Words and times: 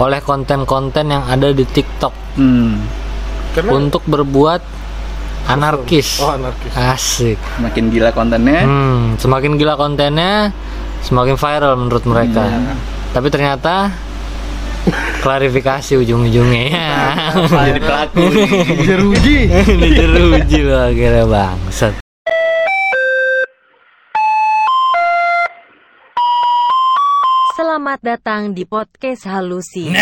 oleh 0.00 0.20
konten-konten 0.20 1.06
yang 1.06 1.22
ada 1.28 1.52
di 1.52 1.62
TikTok 1.62 2.14
Hmm. 2.34 2.80
Karena 3.52 3.70
untuk 3.74 4.06
berbuat 4.06 4.62
anarkis. 5.44 6.22
oh 6.22 6.30
anarkis. 6.30 6.70
Asik. 6.72 7.38
Makin 7.58 7.90
gila 7.90 8.14
kontennya. 8.14 8.62
Hmm, 8.62 9.18
semakin 9.18 9.58
gila 9.58 9.74
kontennya, 9.74 10.54
semakin 11.02 11.34
viral 11.34 11.74
menurut 11.76 12.06
mereka. 12.06 12.46
Iya. 12.46 12.74
Tapi 13.10 13.26
ternyata 13.28 13.90
klarifikasi 15.26 15.92
ujung-ujungnya 15.98 16.62
ya. 16.70 16.88
Jadi 17.68 17.80
pelaku. 17.82 18.24
Jeruji. 18.80 19.38
Dijeruji 19.82 20.58
loh 20.64 20.80
akhirnya 20.88 21.24
bangsat. 21.28 21.99
Selamat 27.90 28.06
datang 28.22 28.54
di 28.54 28.62
podcast 28.62 29.26
Halusi. 29.26 29.90
Ini 29.90 29.98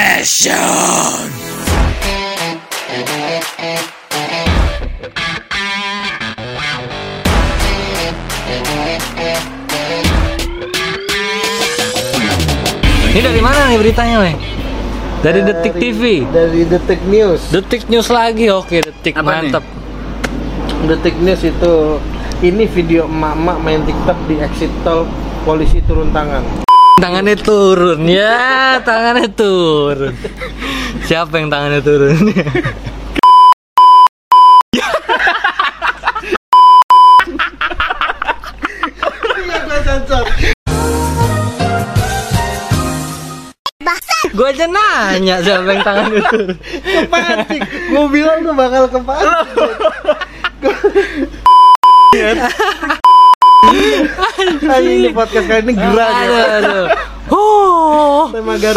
dari 13.25 13.41
mana 13.41 13.73
nih 13.73 13.81
beritanya, 13.81 14.21
weh? 14.21 14.37
Dari 15.25 15.41
Detik 15.49 15.81
TV. 15.81 16.29
Dari 16.29 16.69
Detik 16.69 17.01
News. 17.09 17.49
Detik 17.49 17.89
News 17.89 18.13
lagi, 18.13 18.53
oke 18.53 18.85
Detik 18.85 19.17
Apa 19.17 19.41
nih? 19.41 19.49
mantap. 19.49 19.65
Detik 20.85 21.17
News 21.25 21.41
itu 21.41 21.97
ini 22.45 22.69
video 22.69 23.09
emak-emak 23.09 23.57
main 23.65 23.81
TikTok 23.89 24.19
di 24.29 24.45
exit 24.45 24.73
tol 24.85 25.09
polisi 25.49 25.81
turun 25.89 26.13
tangan. 26.13 26.69
Tangannya 26.99 27.39
turun, 27.39 28.11
ya 28.11 28.83
tangannya 28.83 29.31
turun. 29.31 30.11
Siapa 31.07 31.31
yang 31.39 31.47
tangannya 31.47 31.79
turun? 31.79 32.19
Gue 44.39 44.55
aja 44.55 44.71
nanya 44.71 45.43
siapa 45.43 45.67
yang 45.67 45.83
tangannya 45.83 46.23
turun. 46.31 46.55
Kepancing. 46.83 47.63
Gue 47.95 48.07
bilang 48.11 48.39
tuh 48.43 48.55
bakal 48.55 48.91
kepancing. 48.91 49.39
Anjing 54.79 54.99
di 55.03 55.11
podcast 55.11 55.47
kali 55.51 55.61
ini 55.67 55.73
gerak 55.75 56.07
ya. 56.07 56.23
Aduh, 56.23 56.47
aduh. 56.55 56.87
Huh. 57.29 58.33
Tema 58.33 58.57
gar 58.57 58.73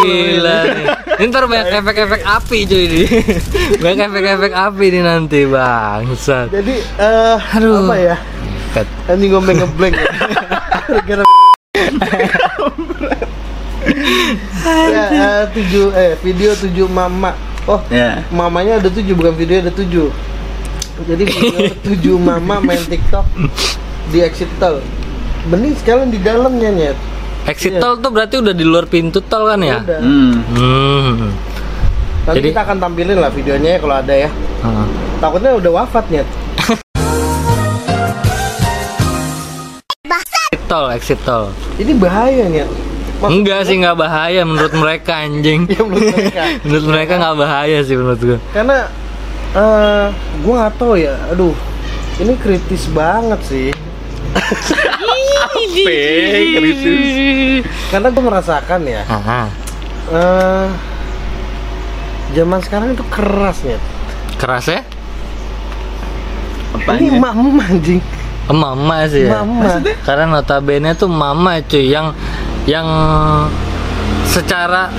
Gila 0.00 0.56
nih. 0.72 0.86
Ini 1.20 1.24
ntar 1.28 1.44
banyak 1.44 1.68
efek-efek 1.74 2.22
api 2.24 2.58
cuy 2.64 2.82
ini. 2.88 3.02
Banyak 3.84 4.08
efek-efek 4.08 4.52
api 4.56 4.84
nih 4.88 5.02
nanti 5.04 5.44
bangsat. 5.44 6.48
Jadi 6.48 6.80
eh 6.96 7.36
Aduh. 7.60 7.84
apa 7.84 7.94
ya? 8.00 8.16
Ket. 8.72 8.88
Anjing 9.04 9.36
gue 9.36 9.42
ngeblank 9.44 9.94
ya. 10.00 10.08
Gara 11.08 11.24
ya, 14.64 15.04
eh, 15.12 15.42
tujuh 15.52 15.86
eh 15.92 16.12
video 16.24 16.56
tujuh 16.56 16.86
mama. 16.88 17.36
Oh, 17.68 17.80
Ya. 17.92 18.24
mamanya 18.32 18.80
ada 18.80 18.88
tujuh 18.88 19.12
bukan 19.12 19.36
video 19.36 19.60
ada 19.60 19.72
tujuh. 19.72 20.08
Jadi 21.04 21.22
video 21.26 21.68
tujuh 21.84 22.16
mama 22.16 22.64
main 22.64 22.80
TikTok 22.80 23.28
di 24.08 24.24
exit 24.24 24.48
tol. 24.56 24.80
Mending 25.44 25.76
sekalian 25.76 26.08
di 26.08 26.16
dalamnya 26.18 26.70
nyet. 26.72 26.96
Exit 27.44 27.76
Iya. 27.76 27.80
tol 27.84 28.00
tuh 28.00 28.08
berarti 28.08 28.40
udah 28.40 28.54
di 28.56 28.64
luar 28.64 28.88
pintu 28.88 29.20
tol 29.20 29.44
kan 29.44 29.60
ya? 29.60 29.76
Udah. 29.78 30.00
Hmm. 30.00 30.32
Hmm. 30.56 31.28
Nanti 32.24 32.40
Jadi- 32.40 32.48
kita 32.50 32.60
akan 32.64 32.76
tampilin 32.80 33.18
lah 33.20 33.28
videonya 33.28 33.76
ya 33.76 33.78
kalau 33.78 33.96
ada 34.00 34.14
ya. 34.16 34.30
Ah. 34.64 34.88
Takutnya 35.20 35.52
udah 35.52 35.70
wafat 35.74 36.04
nyet. 36.08 36.24
Exit 40.08 40.62
tol, 40.64 40.86
exit 40.88 41.20
tol. 41.20 41.52
Ini 41.76 41.92
bahaya 41.94 42.48
nyet. 42.48 42.70
Maksud 43.14 43.30
Enggak 43.30 43.60
sih 43.64 43.76
nggak 43.78 43.96
bahaya 43.96 44.42
menurut 44.42 44.72
mereka 44.72 45.12
anjing. 45.20 45.68
Ya, 45.70 45.84
menurut 45.84 46.08
mereka. 46.10 46.42
menurut 46.64 46.86
mereka 46.88 47.12
nggak 47.20 47.36
bahaya 47.36 47.78
sih 47.84 47.94
menurut 47.94 48.20
gue. 48.22 48.38
Karena 48.50 48.88
eh 49.52 50.06
gue 50.40 50.54
nggak 50.56 50.74
tahu 50.74 50.94
ya. 50.96 51.12
Aduh, 51.28 51.52
ini 52.16 52.32
kritis 52.40 52.88
banget 52.88 53.40
sih. 53.44 53.68
kritis. 55.50 57.62
Karena 57.88 58.08
gue 58.08 58.22
merasakan 58.22 58.80
ya. 58.84 59.02
Ah, 59.04 59.48
eh 60.10 60.66
zaman 62.32 62.58
sekarang 62.60 62.88
itu 62.92 63.04
keras 63.06 63.62
nyet. 63.62 63.82
keras 64.34 64.66
ya? 64.66 64.80
Apanya? 66.72 66.98
Ini 66.98 67.06
emak-emak 67.12 67.66
anjing. 67.70 68.00
Mama 68.46 68.96
sih 69.06 69.24
ya. 69.24 69.40
Mama. 69.40 69.78
Karena 70.02 70.24
notabene 70.28 70.90
tuh 70.92 71.06
mama 71.06 71.62
cuy 71.62 71.86
yang 71.86 72.10
yang 72.64 72.84
secara 74.26 74.90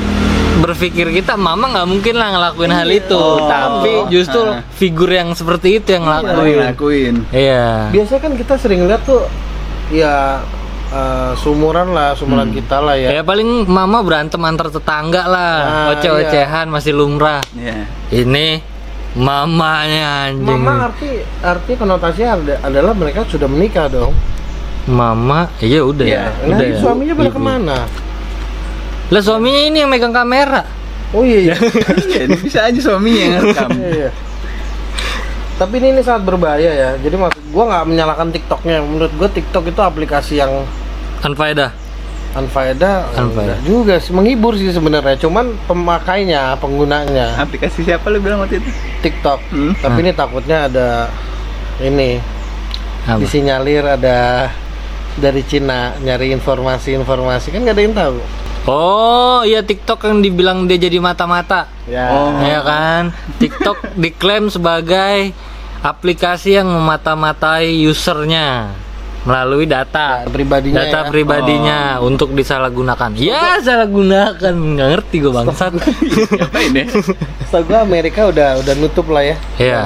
berpikir 0.55 1.11
kita 1.11 1.35
mama 1.35 1.67
nggak 1.67 1.85
mungkin 1.85 2.15
lah 2.15 2.31
ngelakuin 2.31 2.71
hal 2.71 2.87
itu 2.87 3.11
Oh. 3.13 3.43
tapi 3.43 4.07
justru 4.07 4.39
Ah. 4.39 4.63
figur 4.71 5.11
yang 5.11 5.29
seperti 5.31 5.77
itu 5.77 5.91
yang 5.91 6.07
Apa 6.07 6.09
yang 6.15 6.23
ngelakuin 6.23 6.57
ngelakuin? 6.57 7.15
iya 7.35 7.91
Biasanya 7.91 8.21
kan 8.23 8.31
kita 8.33 8.53
sering 8.55 8.87
lihat 8.87 9.03
tuh 9.03 9.27
ya 9.87 10.41
eh, 10.87 11.31
sumuran 11.35 11.91
lah, 11.91 12.13
sumuran 12.13 12.49
kita 12.49 12.79
lah 12.79 12.95
ya. 12.95 13.09
ya 13.11 13.21
paling 13.21 13.65
mama 13.65 13.99
berantem 13.99 14.39
antar 14.39 14.69
tetangga 14.69 15.23
lah 15.25 15.55
Nah, 15.59 15.85
oceh-ocehan 15.93 16.67
masih 16.67 16.93
lumrah 16.93 17.41
Ya. 17.53 17.85
ini 18.09 18.61
mamanya 19.15 20.27
anjing 20.27 20.43
Mama 20.45 20.89
arti 20.89 21.07
arti 21.39 21.71
konotasinya 21.73 22.35
ada- 22.35 22.61
adalah 22.61 22.91
mereka 22.91 23.23
sudah 23.23 23.45
menikah 23.45 23.87
dong. 23.87 24.11
mama 24.85 25.49
iya 25.59 25.81
udah 25.81 26.05
Iya, 26.05 26.13
ya 26.13 26.25
Nah, 26.45 26.45
udah 26.51 26.61
ini 26.61 26.69
ya. 26.69 26.79
suaminya 26.79 27.13
pada 27.15 27.29
Ibu. 27.29 27.35
ke 27.35 27.41
mana? 27.41 27.77
lah 29.05 29.21
suaminya 29.21 29.61
ini 29.63 29.77
yang 29.79 29.89
megang 29.89 30.11
kamera 30.11 30.61
Oh 31.09 31.21
iya. 31.21 31.39
iya. 31.43 31.55
Iya, 32.03 32.19
ini 32.23 32.35
bisa 32.37 32.59
aja 32.63 32.75
suaminya 32.77 33.21
yang 33.23 33.33
rekam. 33.39 33.69
Iya, 33.71 33.89
iya. 33.95 34.09
Tapi 35.55 35.79
ini, 35.79 35.95
ini 35.95 36.01
sangat 36.03 36.27
berbahaya 36.27 36.71
ya. 36.71 36.89
Jadi 36.99 37.15
maksud 37.15 37.43
gua 37.55 37.63
nggak 37.71 37.85
menyalahkan 37.87 38.27
TikToknya. 38.31 38.83
Menurut 38.83 39.13
gua 39.15 39.29
TikTok 39.31 39.71
itu 39.71 39.81
aplikasi 39.81 40.43
yang 40.43 40.51
unfaedah 41.23 41.85
unfaedah, 42.35 43.15
Unfaedah. 43.15 43.31
enggak 43.31 43.59
juga 43.63 43.95
sih 43.95 44.11
menghibur 44.11 44.59
sih 44.59 44.67
sebenarnya. 44.67 45.15
Cuman 45.15 45.55
pemakainya, 45.71 46.59
penggunanya 46.59 47.39
Aplikasi 47.39 47.87
siapa 47.87 48.11
lu 48.11 48.19
bilang 48.19 48.43
waktu 48.43 48.59
itu? 48.59 48.69
TikTok. 48.99 49.39
Hmm. 49.55 49.71
Tapi 49.79 49.99
ini 50.03 50.11
takutnya 50.11 50.67
ada 50.67 51.07
ini 51.79 52.19
Apa? 53.07 53.23
disinyalir 53.23 53.87
ada 53.87 54.51
dari 55.15 55.41
Cina 55.47 55.95
nyari 56.03 56.35
informasi-informasi 56.35 57.55
kan 57.55 57.63
nggak 57.63 57.75
ada 57.79 57.83
yang 57.83 57.95
tahu. 57.95 58.17
Oh 58.65 59.41
iya 59.41 59.61
TikTok 59.61 60.03
yang 60.03 60.19
dibilang 60.19 60.65
dia 60.65 60.77
jadi 60.77 60.97
mata-mata 60.97 61.69
Ya. 61.85 62.09
Oh. 62.09 62.33
Ya 62.41 62.59
kan 62.59 63.13
TikTok 63.37 63.77
diklaim 64.01 64.49
sebagai 64.49 65.31
aplikasi 65.79 66.57
yang 66.57 66.65
memata-matai 66.65 67.85
usernya 67.85 68.73
melalui 69.21 69.65
data 69.65 70.21
Ya, 70.21 70.29
pribadinya 70.29 70.81
data 70.81 70.99
ya. 71.01 71.09
pribadinya 71.09 71.79
untuk 71.97 72.33
disalahgunakan 72.33 73.13
ya 73.15 73.57
salah 73.59 73.85
gunakan 73.85 74.53
nggak 74.53 74.89
ngerti 74.91 75.15
gue 75.19 75.31
bangsat 75.31 75.73
Ngapain 76.37 76.73
ya? 76.73 76.85
Setahu 77.45 77.63
gua 77.65 77.81
Amerika 77.81 78.25
udah 78.25 78.61
udah 78.61 78.73
nutup 78.77 79.05
lah 79.09 79.21
ya. 79.23 79.35
Iya. 79.57 79.79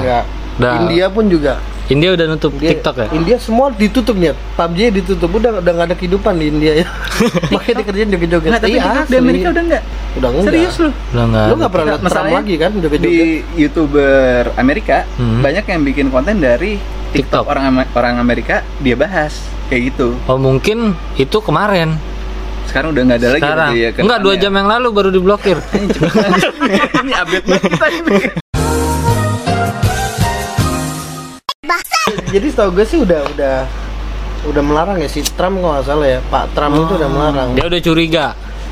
Nggak. 0.59 0.73
India 0.77 1.05
pun 1.07 1.27
juga. 1.27 1.59
India 1.89 2.09
udah 2.11 2.25
nutup 2.27 2.53
India, 2.53 2.69
TikTok 2.71 2.95
ya 2.95 3.07
India 3.11 3.37
semua 3.37 3.67
ditutup 3.71 4.13
nih. 4.13 4.37
PUBG 4.53 4.79
ditutup. 4.93 5.29
Udah 5.31 5.57
udah 5.57 5.71
nggak 5.73 5.87
ada 5.89 5.95
kehidupan 5.95 6.37
di 6.37 6.45
India 6.47 6.73
ya. 6.75 6.87
Makanya 7.53 7.75
dikerjain 7.81 8.09
joget-joget. 8.09 8.45
Nggak, 8.47 8.61
tapi 8.61 8.71
Iya, 8.71 8.81
TikTok 8.85 9.05
di. 9.05 9.17
Amerika 9.17 9.47
udah 9.49 9.63
enggak? 9.63 9.83
Udah 10.13 10.29
enggak. 10.29 10.45
Serius 10.45 10.75
lu? 10.77 10.89
udah 11.09 11.25
nggak 11.25 11.43
Lu 11.43 11.53
nggak 11.55 11.71
pernah 11.71 11.85
lihat 11.85 11.97
Trump 11.97 12.07
Masalahnya 12.07 12.37
lagi 12.37 12.55
kan 12.55 12.71
joget-joget? 12.75 13.01
Di 13.01 13.27
YouTuber 13.59 14.21
Amerika 14.55 14.97
Hmm. 15.11 15.41
banyak 15.41 15.65
yang 15.65 15.81
bikin 15.83 16.05
konten 16.07 16.35
dari 16.37 16.71
TikTok, 17.09 17.41
TikTok. 17.41 17.43
orang 17.47 17.63
orang 17.89 18.15
Amerika 18.17 18.55
dia 18.79 18.93
bahas 18.93 19.33
kayak 19.67 19.89
gitu. 19.89 20.13
oh 20.23 20.37
mungkin 20.37 20.77
itu 21.15 21.37
kemarin 21.39 21.97
Sekarang 22.65 22.93
udah 22.93 23.01
nggak 23.03 23.17
ada 23.17 23.29
lagi 23.31 23.41
sekarang 23.41 23.69
berarti 23.71 23.81
ya, 23.81 23.89
enggak 23.97 24.19
dua 24.19 24.35
jam 24.35 24.53
yang 24.53 24.67
lalu 24.67 24.87
baru 24.91 25.09
diblokir 25.09 25.57
ini 27.01 27.11
update 27.11 27.45
banget 27.47 27.63
kita 27.67 27.87
ini. 27.99 28.48
Jadi 32.29 32.47
setahu 32.47 32.69
gue 32.71 32.85
sih 32.85 32.97
udah 32.97 33.21
udah 33.27 33.55
udah 34.45 34.63
melarang 34.63 34.97
ya 34.97 35.09
si 35.09 35.19
Trump 35.25 35.59
kalau 35.59 35.75
nggak 35.75 35.85
salah 35.85 36.07
ya. 36.07 36.19
Pak 36.23 36.45
Trump 36.53 36.73
itu 36.77 36.93
udah 36.95 37.09
melarang. 37.09 37.49
dia 37.53 37.65
udah 37.65 37.81
curiga 37.81 38.27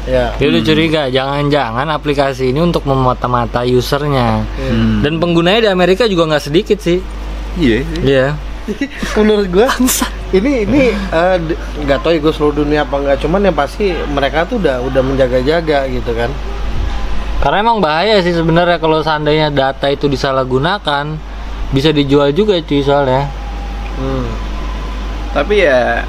Ya. 0.08 0.32
dia 0.40 0.48
udah 0.48 0.64
curiga 0.64 1.12
jangan-jangan 1.12 1.84
aplikasi 1.92 2.56
ini 2.56 2.64
untuk 2.64 2.88
memata-mata 2.88 3.68
usernya 3.68 4.40
Hmm. 4.56 5.04
dan 5.04 5.20
penggunanya 5.20 5.68
di 5.68 5.70
Amerika 5.70 6.08
juga 6.08 6.32
nggak 6.32 6.46
sedikit 6.48 6.80
sih 6.80 7.04
Iya. 7.60 7.84
Iya. 8.00 8.26
Menurut 9.20 9.52
gue 9.52 9.68
ini 10.32 10.64
ini 10.64 10.82
eh, 10.94 11.36
nggak 11.84 12.00
tahu 12.00 12.16
ya 12.16 12.20
gue 12.20 12.32
seluruh 12.32 12.56
dunia 12.58 12.84
apa 12.84 12.96
enggak. 12.96 13.18
Cuman 13.20 13.42
yang 13.42 13.56
pasti 13.56 13.92
mereka 14.08 14.48
tuh 14.48 14.64
udah 14.64 14.80
udah 14.80 15.02
menjaga-jaga 15.02 15.88
gitu 15.88 16.12
kan. 16.14 16.32
Karena 17.38 17.58
emang 17.62 17.80
bahaya 17.80 18.18
sih 18.20 18.32
sebenarnya 18.32 18.78
kalau 18.78 19.00
seandainya 19.00 19.52
data 19.52 19.88
itu 19.88 20.08
disalahgunakan 20.08 21.20
bisa 21.70 21.92
dijual 21.92 22.32
juga 22.32 22.56
cuy 22.60 22.80
soalnya. 22.80 23.28
Hmm. 23.98 24.30
Tapi 25.34 25.66
ya 25.66 26.06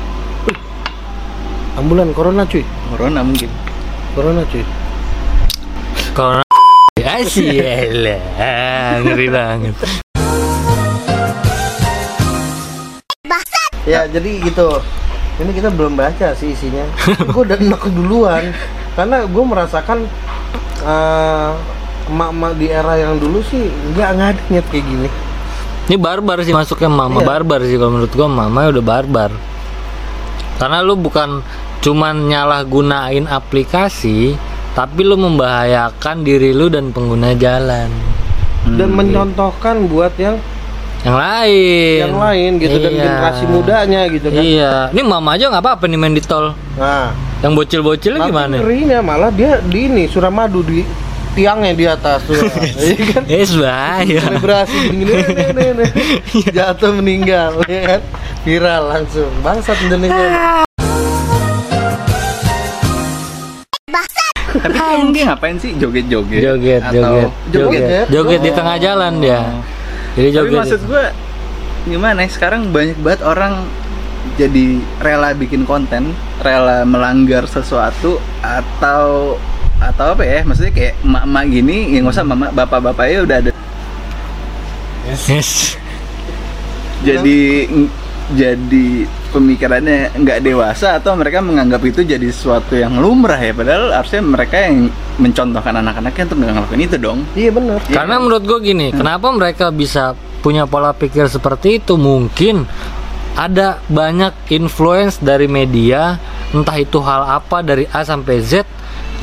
Ambulan 1.79 2.11
corona 2.11 2.43
cuy. 2.43 2.67
corona 2.91 3.23
mungkin. 3.23 3.47
Corona 4.13 4.43
cuy. 4.51 4.67
Corona 6.11 6.43
Asyik 6.99 7.63
ngeri 9.07 9.29
banget. 9.31 9.75
Ya 13.87 14.05
jadi 14.11 14.31
gitu. 14.43 14.83
Ini 15.39 15.51
kita 15.55 15.71
belum 15.71 15.95
baca 15.95 16.35
sih 16.35 16.53
isinya. 16.53 16.83
gue 17.31 17.43
udah 17.47 17.57
enak 17.57 17.83
duluan 17.95 18.51
karena 18.99 19.23
gue 19.25 19.45
merasakan 19.47 20.11
eh, 20.83 21.51
emak-emak 22.11 22.53
di 22.59 22.67
era 22.75 22.99
yang 22.99 23.23
dulu 23.23 23.39
sih 23.47 23.71
nggak 23.95 24.09
nggak 24.19 24.29
ada 24.35 24.43
niat 24.51 24.67
kayak 24.69 24.85
gini. 24.85 25.09
Ini 25.89 25.97
barbar 25.97 26.45
sih 26.45 26.53
masuknya 26.53 26.87
mama 26.87 27.19
Iya. 27.19 27.27
barbar 27.27 27.61
sih 27.65 27.75
kalau 27.75 27.97
menurut 27.97 28.13
gua 28.13 28.29
mama 28.29 28.69
udah 28.69 28.85
barbar. 28.85 29.31
Karena 30.57 30.85
lu 30.85 30.95
bukan 30.95 31.41
cuman 31.81 32.29
nyalahgunain 32.29 33.25
aplikasi, 33.25 34.37
tapi 34.75 35.01
lu 35.01 35.17
membahayakan 35.17 36.21
diri 36.21 36.53
lu 36.53 36.69
dan 36.69 36.91
pengguna 36.91 37.33
jalan. 37.33 37.89
Dan 38.69 38.93
mencontohkan 38.93 39.89
buat 39.89 40.13
yang 40.17 40.37
Yang 40.99 41.15
lain. 41.17 41.99
yang 42.03 42.19
lain 42.19 42.51
gitu 42.59 42.77
dan 42.77 42.91
Iya. 42.91 43.01
generasi 43.01 43.45
mudanya 43.47 44.01
gitu 44.11 44.29
kan. 44.29 44.43
Iya. 44.43 44.73
Ini 44.91 45.03
mama 45.03 45.31
aja 45.33 45.47
nggak 45.47 45.63
apa-apa 45.63 45.85
nih 45.87 45.95
main 45.97 46.11
di 46.11 46.21
tol. 46.21 46.53
Nah, 46.75 47.15
Yang 47.39 47.53
bocil-bocilnya 47.55 48.27
gimana? 48.27 48.59
ngerinya 48.59 48.99
malah 48.99 49.31
dia 49.31 49.63
di 49.63 49.87
ini 49.87 50.05
Suramadu 50.05 50.61
di 50.61 50.83
tiangnya 51.39 51.73
di 51.79 51.87
atas 51.87 52.19
tuh. 52.27 52.35
Iya 52.83 53.05
kan? 53.15 53.23
Yes, 53.31 53.51
bahaya. 53.55 54.19
Selebrasi 54.27 54.77
gini 54.91 55.13
nih. 55.15 55.91
jatuh 56.51 56.91
meninggal 56.99 57.63
ya 57.71 57.83
kan 57.97 58.01
viral 58.43 58.83
langsung 58.91 59.31
bangsat 59.47 59.79
Indonesia 59.87 60.67
Tapi 64.49 64.75
emang 64.75 65.13
dia 65.15 65.25
ngapain 65.31 65.55
sih 65.61 65.77
joget-joget? 65.79 66.41
Joget, 66.43 66.83
Atau 66.83 66.99
joget, 66.99 67.31
joget, 67.53 67.83
ya? 67.85 68.03
joget 68.11 68.41
di 68.43 68.51
tengah 68.51 68.77
jalan 68.81 69.13
dia. 69.23 69.41
Jadi 70.19 70.29
Tapi 70.35 70.35
joget. 70.35 70.59
maksud 70.65 70.81
gue 70.89 71.05
gimana 71.87 72.19
ya? 72.27 72.29
Sekarang 72.33 72.61
banyak 72.75 72.99
banget 72.99 73.23
orang 73.23 73.63
jadi 74.35 74.83
rela 74.99 75.31
bikin 75.37 75.63
konten, 75.63 76.11
rela 76.43 76.83
melanggar 76.83 77.47
sesuatu 77.47 78.19
atau 78.41 79.37
atau 79.79 80.15
apa 80.15 80.23
ya? 80.27 80.41
Maksudnya 80.43 80.73
kayak 80.75 80.95
emak-emak 81.03 81.45
gini, 81.51 81.77
ya 81.95 81.99
nggak 82.03 82.15
usah 82.15 82.27
mama, 82.27 82.47
bapak-bapaknya 82.55 83.19
udah 83.25 83.37
ada. 83.43 83.51
Yes. 85.09 85.79
Jadi 87.07 87.65
jadi 88.29 89.09
pemikirannya 89.33 90.13
nggak 90.21 90.45
dewasa 90.45 91.01
atau 91.01 91.17
mereka 91.17 91.41
menganggap 91.41 91.81
itu 91.85 92.05
jadi 92.05 92.29
sesuatu 92.29 92.77
yang 92.77 93.01
lumrah 93.01 93.41
ya 93.41 93.57
padahal 93.57 93.93
harusnya 93.93 94.21
mereka 94.21 94.57
yang 94.69 94.93
mencontohkan 95.17 95.81
anak-anaknya 95.81 96.23
untuk 96.29 96.39
nggak 96.45 96.53
ngelakuin 96.53 96.83
itu 96.85 96.97
dong 97.01 97.19
iya 97.33 97.51
bener 97.53 97.81
Karena 97.89 98.21
menurut 98.21 98.45
gue 98.45 98.59
gini, 98.61 98.93
kenapa 98.93 99.33
mereka 99.33 99.73
bisa 99.73 100.13
punya 100.45 100.69
pola 100.69 100.93
pikir 100.93 101.29
seperti 101.29 101.81
itu? 101.81 101.97
Mungkin 101.97 102.69
ada 103.39 103.81
banyak 103.89 104.53
influence 104.53 105.21
dari 105.23 105.49
media, 105.49 106.21
entah 106.53 106.77
itu 106.77 107.01
hal 107.01 107.41
apa 107.41 107.65
dari 107.65 107.89
A 107.89 108.05
sampai 108.05 108.45
Z 108.45 108.67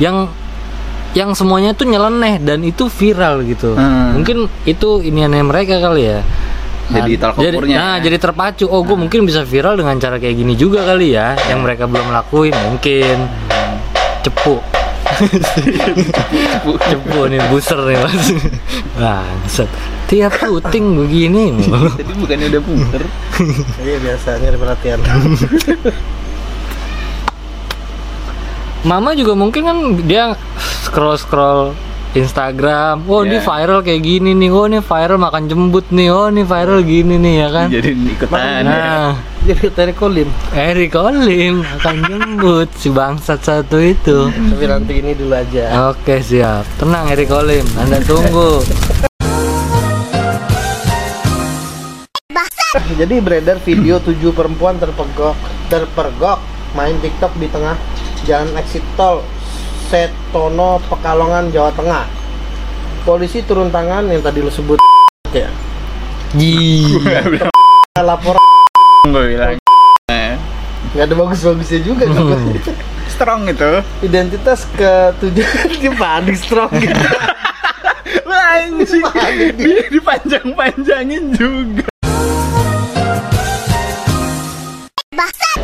yang 0.02 0.26
yang 1.12 1.36
semuanya 1.36 1.76
tuh 1.76 1.86
nyeleneh 1.86 2.40
dan 2.42 2.64
itu 2.66 2.90
viral 2.90 3.44
gitu. 3.46 3.76
Hmm. 3.76 4.18
Mungkin 4.18 4.50
itu 4.66 5.04
iniannya 5.04 5.44
mereka 5.46 5.78
kali 5.78 6.02
ya. 6.10 6.20
Jadi 6.86 7.18
tolak 7.18 7.42
jadi, 7.42 7.56
nah, 7.74 7.98
jadi 7.98 8.14
terpacu. 8.14 8.70
Oh, 8.70 8.86
gue 8.86 8.94
mungkin 8.94 9.26
bisa 9.26 9.42
viral 9.42 9.74
dengan 9.74 9.98
cara 9.98 10.22
kayak 10.22 10.38
gini 10.38 10.54
juga 10.54 10.86
kali 10.86 11.18
ya, 11.18 11.34
yang 11.50 11.66
mereka 11.66 11.90
belum 11.90 12.14
lakuin 12.14 12.54
mungkin. 12.54 13.26
Cepu. 14.22 14.62
cepu 16.76 17.20
nih 17.30 17.40
buser 17.48 17.78
nih 17.88 17.96
mas 17.96 18.26
bangsat 19.00 19.70
tiap 20.10 20.34
syuting 20.36 20.98
begini 20.98 21.56
jadi 21.96 22.12
bukannya 22.20 22.46
udah 22.52 22.62
puter 22.62 23.02
iya 23.80 23.96
biasanya 24.02 24.46
ada 24.52 24.58
perhatian 24.60 24.98
mama 28.86 29.18
juga 29.18 29.34
mungkin 29.34 29.62
kan 29.66 29.78
dia 30.06 30.38
scroll 30.86 31.18
scroll 31.18 31.74
Instagram 32.14 33.02
oh 33.10 33.26
ini 33.26 33.36
Iya. 33.36 33.44
viral 33.44 33.80
kayak 33.82 34.02
gini 34.06 34.30
nih 34.32 34.48
oh 34.48 34.64
ini 34.70 34.78
viral 34.80 35.18
makan 35.18 35.50
jembut 35.50 35.90
nih 35.90 36.08
oh 36.08 36.30
ini 36.30 36.46
viral 36.46 36.80
gini 36.86 37.18
nih 37.18 37.34
ya 37.44 37.48
kan? 37.52 37.68
Jadi 37.68 37.90
ikutan. 37.92 38.40
Ya. 38.40 38.62
nah. 38.62 39.10
Jadi 39.46 39.66
dari 39.70 39.92
kolim. 39.94 40.26
Eric 40.50 40.96
Olim 40.98 41.62
makan 41.62 41.96
jembut 42.08 42.68
si 42.74 42.88
bangsat 42.90 43.46
satu 43.46 43.78
itu. 43.78 44.26
Tapi 44.32 44.64
nanti 44.66 44.98
ini 44.98 45.12
dulu 45.14 45.34
aja. 45.38 45.92
Oke 45.92 46.18
siap, 46.18 46.66
tenang 46.82 47.06
Eric 47.14 47.30
Olim, 47.30 47.62
Anda 47.78 48.02
tunggu. 48.02 48.64
jadi 52.96 53.20
beredar 53.20 53.60
video 53.60 54.00
tujuh 54.00 54.32
perempuan 54.32 54.80
terpegok 54.80 55.36
terpergok 55.68 56.40
main 56.72 56.96
TikTok 57.00 57.32
di 57.36 57.48
tengah 57.48 57.76
jalan 58.24 58.48
exit 58.56 58.80
tol 58.96 59.20
Setono 59.92 60.80
Pekalongan 60.88 61.52
Jawa 61.52 61.70
Tengah. 61.76 62.04
Polisi 63.04 63.44
turun 63.44 63.68
tangan 63.68 64.08
yang 64.08 64.24
tadi 64.24 64.40
lo 64.40 64.50
sebut. 64.50 64.80
Ya 65.34 65.52
Ji. 66.32 66.96
lapor. 68.00 68.40
Gue 69.10 69.36
bilang. 69.36 69.60
Nggak 70.96 71.04
ada 71.12 71.14
bagus-bagusnya 71.14 71.80
juga 71.84 72.08
kan 72.08 72.56
strong 73.12 73.44
itu. 73.50 73.70
Identitas 74.00 74.64
ketujuh 74.72 75.76
di 75.82 75.90
panik 75.92 76.36
strong. 76.40 76.72
Gitu 76.72 77.04
anjing 78.56 79.04
dia 79.56 79.84
dipanjang-panjangin 79.92 81.24
juga 81.36 81.86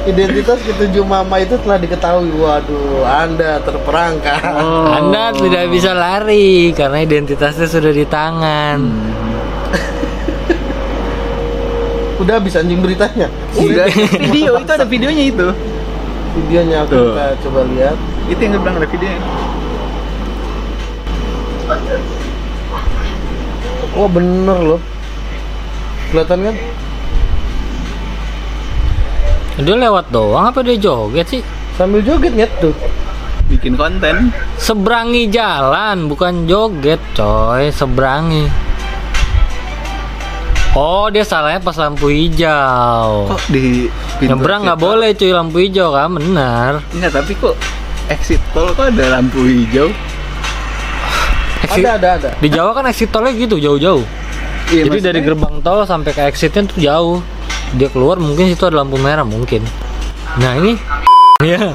identitas 0.02 0.58
ketujuh 0.66 1.04
mama 1.06 1.38
itu 1.38 1.54
telah 1.62 1.78
diketahui. 1.78 2.30
Waduh 2.34 3.06
anda 3.06 3.62
terperangkap 3.62 4.42
Anda 4.98 5.30
tidak 5.34 5.70
bisa 5.70 5.94
lari 5.94 6.74
karena 6.74 7.02
identitasnya 7.06 7.66
sudah 7.70 7.92
di 7.94 8.04
tangan. 8.06 8.78
udah 12.22 12.38
bisa 12.38 12.62
anjing 12.62 12.78
beritanya? 12.78 13.26
Udah. 13.58 13.86
Video 14.30 14.54
itu 14.58 14.70
ada 14.70 14.86
videonya 14.86 15.24
itu. 15.26 15.48
Videonya 16.38 16.86
aku 16.86 16.94
Tuh. 16.94 17.06
kita 17.12 17.26
coba 17.46 17.60
lihat. 17.74 17.96
Itu 18.30 18.40
yang 18.40 18.52
gue 18.54 18.62
bilang 18.62 18.76
ada 18.78 18.88
videonya. 18.88 19.22
Wah 23.92 24.08
bener 24.08 24.58
loh. 24.62 24.80
Kelihatan 26.10 26.38
kan 26.44 26.54
Dia 29.54 29.76
lewat 29.78 30.08
doang 30.08 30.48
apa 30.48 30.60
dia 30.60 30.76
joget 30.76 31.28
sih? 31.28 31.42
sambil 31.72 32.00
joget 32.00 32.32
nyet 32.32 32.52
tuh 32.58 32.72
bikin 33.48 33.74
konten 33.74 34.28
Seberangi 34.56 35.26
jalan, 35.26 36.06
bukan 36.06 36.44
joget, 36.44 37.00
coy. 37.12 37.68
Seberangi. 37.68 38.48
Oh, 40.72 41.08
dia 41.08 41.20
salahnya 41.20 41.60
pas 41.60 41.76
lampu 41.76 42.08
hijau. 42.08 43.28
kok 43.28 43.40
di 43.48 43.92
Nyebrang 44.22 44.64
nggak 44.64 44.78
boleh 44.78 45.12
cuy 45.12 45.28
lampu 45.30 45.60
hijau 45.60 45.92
kan, 45.92 46.08
benar. 46.10 46.80
Enggak, 46.90 47.12
tapi 47.14 47.32
kok 47.34 47.52
exit 48.08 48.40
tol 48.52 48.72
kok 48.72 48.88
ada 48.88 49.18
lampu 49.18 49.42
hijau 49.42 49.92
Exit- 51.62 51.84
ada 51.84 51.92
ada 51.94 52.08
ada 52.16 52.30
Di 52.36 52.48
Jawa 52.48 52.72
kan 52.72 52.84
exit 52.86 53.08
tolnya 53.08 53.32
gitu 53.32 53.56
jauh-jauh. 53.56 54.00
Iya, 54.68 54.88
Jadi 54.88 54.98
dari 54.98 55.20
maksudnya- 55.20 55.24
gerbang 55.28 55.54
tol 55.60 55.80
sampai 55.84 56.10
ke 56.10 56.22
exitnya 56.24 56.62
tuh 56.64 56.78
jauh. 56.78 57.18
Dia 57.72 57.88
keluar 57.88 58.16
mungkin 58.16 58.46
situ 58.46 58.62
ada 58.62 58.78
lampu 58.78 58.96
merah 58.96 59.24
mungkin. 59.24 59.64
Nah 60.36 60.56
ini, 60.56 60.76
ya. 61.44 61.72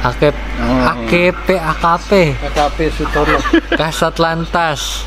AKP, 0.00 0.36
Oh. 0.58 0.84
AKP, 0.84 1.48
AKP, 1.54 2.10
AKP 2.40 2.78
Sutono 2.92 3.38
Kasat 3.72 4.18
Lantas. 4.18 5.02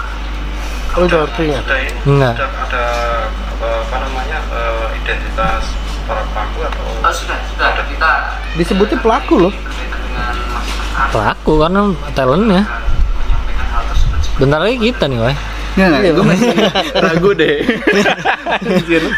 oh 0.91 1.03
itu 1.03 1.15
artinya 1.15 1.59
Enggak. 2.03 2.33
ada, 2.35 2.47
ada 2.61 2.83
apa 3.61 3.95
namanya 4.01 4.39
eh, 4.41 4.85
identitas 4.97 5.63
para 6.03 6.23
pelaku 6.25 6.59
atau 6.65 6.87
sudah 7.09 7.37
sudah 7.45 7.67
ada 7.69 7.83
kita 7.85 8.11
disebutnya 8.57 8.97
pelaku 8.97 9.35
loh 9.41 9.53
Pelaku 11.07 11.53
karena 11.57 11.81
talentnya. 12.11 12.61
menyampaikan 12.63 13.67
hal 13.69 13.83
tersebut 13.87 14.19
Bentar 14.37 14.59
lagi 14.59 14.77
kita 14.81 15.03
nih, 15.05 15.19
wah. 15.21 15.37
Nggak, 15.71 15.87
nggak, 15.89 16.11
gue 16.11 16.25
masih 16.25 16.49
ragu 17.05 17.31
deh. 17.33 17.55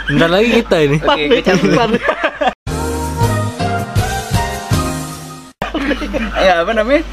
Bentar 0.07 0.29
lagi 0.29 0.50
kita 0.55 0.77
ini. 0.81 0.98
Oke, 1.00 1.41
cabut. 1.41 1.98
Ya 6.36 6.62
apa 6.62 6.72
namanya? 6.72 7.03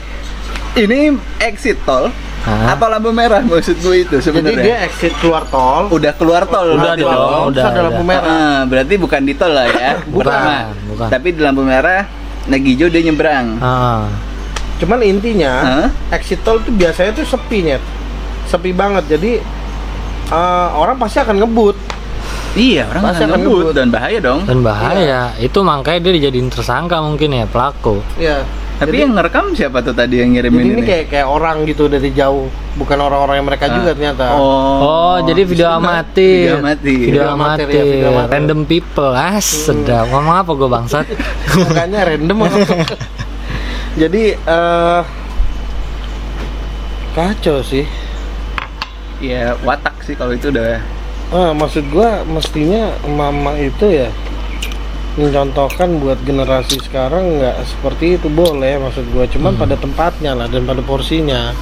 ini 0.72 1.10
exit 1.40 1.82
tol 1.82 2.14
Hah? 2.40 2.72
apa 2.72 2.86
lampu 2.88 3.10
merah 3.10 3.42
maksud 3.42 3.74
gue 3.80 3.96
itu 4.00 4.16
Jadi 4.16 4.22
dia 4.22 4.22
sebenarnya 4.22 4.76
exit 4.86 5.12
keluar 5.18 5.42
tol. 5.44 5.90
udah 5.90 6.12
keluar 6.14 6.46
tol 6.46 6.72
Udah 6.72 6.94
dong, 6.94 7.10
dong. 7.10 7.44
terus 7.50 7.58
udah, 7.58 7.64
ada 7.68 7.80
lampu 7.82 8.02
merah. 8.02 8.30
Ah, 8.30 8.58
berarti 8.64 8.94
bukan 8.96 9.20
di 9.20 9.34
tol 9.34 9.50
lah 9.50 9.66
ya 9.66 9.90
Bukan, 10.00 10.14
pertama 10.16 10.54
bukan. 10.86 11.08
tapi 11.10 11.28
di 11.30 11.40
lampu 11.40 11.62
merah 11.62 12.06
lagi 12.46 12.68
hijau 12.70 12.86
dia 12.86 13.02
nyebrang 13.02 13.58
Ah. 13.58 14.06
Cuman 14.78 15.02
intinya 15.02 15.52
Hah? 15.52 15.88
exit 16.12 16.40
tol 16.40 16.56
itu 16.58 16.70
biasanya 16.70 17.12
tuh 17.12 17.26
sepi 17.26 17.58
Nyet. 17.62 17.82
Sepi 18.50 18.70
banget. 18.72 19.06
Jadi 19.08 19.38
eh, 20.28 20.68
orang 20.72 20.98
pasti 20.98 21.18
akan 21.18 21.38
ngebut. 21.38 21.76
iya 22.52 22.82
orang 22.84 23.02
Pasti 23.06 23.22
akan 23.22 23.38
ngebut 23.38 23.62
ngebut. 23.62 23.74
dan 23.74 23.88
bahaya 23.88 24.18
dong 24.18 24.42
Dan 24.42 24.58
bahaya, 24.60 25.20
itu 25.38 25.58
makanya 25.62 26.00
dia 26.02 26.12
dijadiin 26.18 26.50
tersangka 26.50 26.98
mungkin 26.98 27.30
ya 27.32 27.46
pelaku. 27.46 28.02
Ya. 28.16 28.42
tapi 28.74 28.90
jadi, 28.90 29.04
yang 29.04 29.12
ngerekam 29.12 29.46
siapa 29.52 29.78
tuh 29.80 29.92
tadi 29.92 30.18
yang 30.18 30.32
jadi 30.32 30.48
ngirimin 30.48 30.64
ini 30.64 30.72
ini 30.72 30.82
kayak 30.82 31.04
kayak 31.06 31.28
orang 31.28 31.62
gitu 31.62 31.84
dari 31.86 32.10
jauh, 32.10 32.48
bukan 32.74 32.96
orang-orang 32.98 33.36
yang 33.36 33.46
mereka 33.46 33.68
Ah. 33.68 33.76
juga 33.76 33.90
ternyata. 33.92 34.24
oh 34.32 34.80
Oh, 34.80 35.16
jadi 35.20 35.42
video 35.44 35.68
amatir. 35.70 36.34
video 36.48 36.56
amatir 36.56 36.98
Video 37.04 37.22
amatir, 37.28 37.66
ya, 37.68 37.82
video 37.84 38.08
amatir. 38.10 38.32
Random 38.32 38.60
people. 38.64 39.12
Ah, 39.12 39.36
sedap. 39.38 40.08
Ngomong 40.08 40.34
apa 40.34 40.50
gue 40.50 40.68
bangsat? 40.68 41.04
Makanya 41.62 42.00
random. 42.08 42.38
jadi 44.00 44.22
eh 44.34 45.00
kacau 47.12 47.60
sih. 47.60 47.84
Ya 49.20 49.54
watak 49.60 49.94
sih 50.00 50.12
kalau 50.12 50.32
itu 50.32 50.48
udah 50.48 50.80
Ah, 51.30 51.52
maksud 51.52 51.86
gua 51.88 52.26
mestinya 52.26 52.90
mama 53.06 53.54
itu 53.54 53.86
ya 53.86 54.10
mencontohkan 55.12 55.98
buat 55.98 56.18
generasi 56.20 56.78
sekarang 56.80 57.38
nggak 57.38 57.56
seperti 57.64 58.16
itu 58.16 58.26
boleh 58.26 58.78
maksud 58.78 59.06
gua 59.10 59.26
cuman 59.26 59.54
pada 59.54 59.74
tempatnya 59.74 60.32
lah 60.32 60.46
dan 60.46 60.64
pada 60.64 60.80
porsinya 60.80 61.54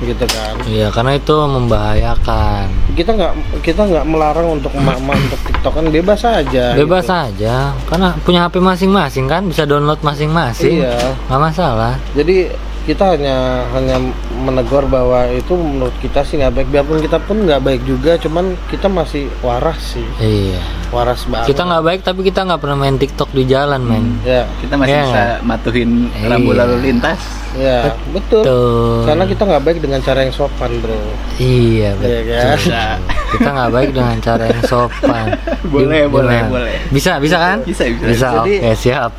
gitu 0.00 0.24
kan 0.24 0.56
Iya, 0.64 0.88
karena 0.88 1.12
itu 1.14 1.30
membahayakan. 1.30 2.66
kita 2.90 3.12
nggak 3.12 3.32
kita 3.60 3.84
nggak 3.84 4.06
melarang 4.06 4.56
untuk 4.56 4.72
emak-emak 4.72 5.12
untuk 5.20 5.40
tiktok 5.44 5.72
kan 5.72 5.84
bebas 5.86 6.20
aja 6.24 6.64
Bebas 6.72 7.04
gitu. 7.04 7.20
aja, 7.20 7.56
karena 7.84 8.08
punya 8.18 8.40
HP 8.42 8.58
masing-masing 8.58 9.28
kan, 9.28 9.44
bisa 9.44 9.62
download 9.62 10.00
masing-masing. 10.00 10.80
iya 10.80 10.96
Nggak 11.28 11.40
masalah. 11.44 11.94
jadi 12.12 12.48
kita 12.90 13.14
hanya 13.14 13.36
hanya 13.70 13.96
menegur 14.36 14.82
bahwa 14.84 15.24
itu 15.28 15.52
menurut 15.52 15.94
kita 15.98 16.20
sih 16.20 16.36
nggak 16.36 16.52
baik 16.52 16.68
biarpun 16.68 16.98
kita 16.98 17.18
pun 17.20 17.36
nggak 17.40 17.60
baik 17.60 17.82
juga 17.84 18.16
cuman 18.16 18.50
kita 18.66 18.86
masih 18.86 19.30
waras 19.40 19.94
sih 19.94 20.06
Iya. 20.16 20.58
waras 20.90 21.22
banget 21.24 21.46
Kita 21.48 21.62
nggak 21.62 21.84
baik 21.84 22.00
tapi 22.02 22.20
kita 22.22 22.42
nggak 22.42 22.58
pernah 22.58 22.76
main 22.76 22.96
TikTok 22.96 23.30
di 23.30 23.44
jalan, 23.44 23.78
men. 23.80 24.18
ya 24.22 24.42
kita 24.58 24.74
masih 24.74 24.90
Iya. 24.92 25.04
bisa 25.04 25.22
matuhin 25.42 25.90
rambu 26.20 26.50
Iya. 26.50 26.58
lalu 26.60 26.76
lintas 26.82 27.20
ya 27.52 27.90
betul 28.08 28.42
Tuh. 28.42 29.02
karena 29.04 29.24
kita 29.24 29.42
nggak 29.44 29.62
baik 29.64 29.78
dengan 29.78 30.00
cara 30.00 30.18
yang 30.22 30.30
sopan 30.32 30.70
bro 30.78 30.98
Iya, 31.36 31.90
Iya 31.90 31.90
betul. 31.94 32.20
kan? 32.28 32.56
Bisa. 32.56 32.82
Kita 33.30 33.48
nggak 33.48 33.70
baik 33.70 33.90
dengan 33.90 34.16
cara 34.20 34.44
yang 34.44 34.62
sopan. 34.64 35.26
Boleh, 35.64 36.02
boleh, 36.12 36.34
gimana? 36.36 36.50
boleh. 36.50 36.76
Bisa, 36.90 37.12
bisa 37.16 37.36
kan? 37.38 37.58
Bisa, 37.62 37.86
bisa. 37.86 38.04
Bisa, 38.04 38.26
Jadi- 38.42 38.58
oke, 38.58 38.70
siap. 38.74 39.10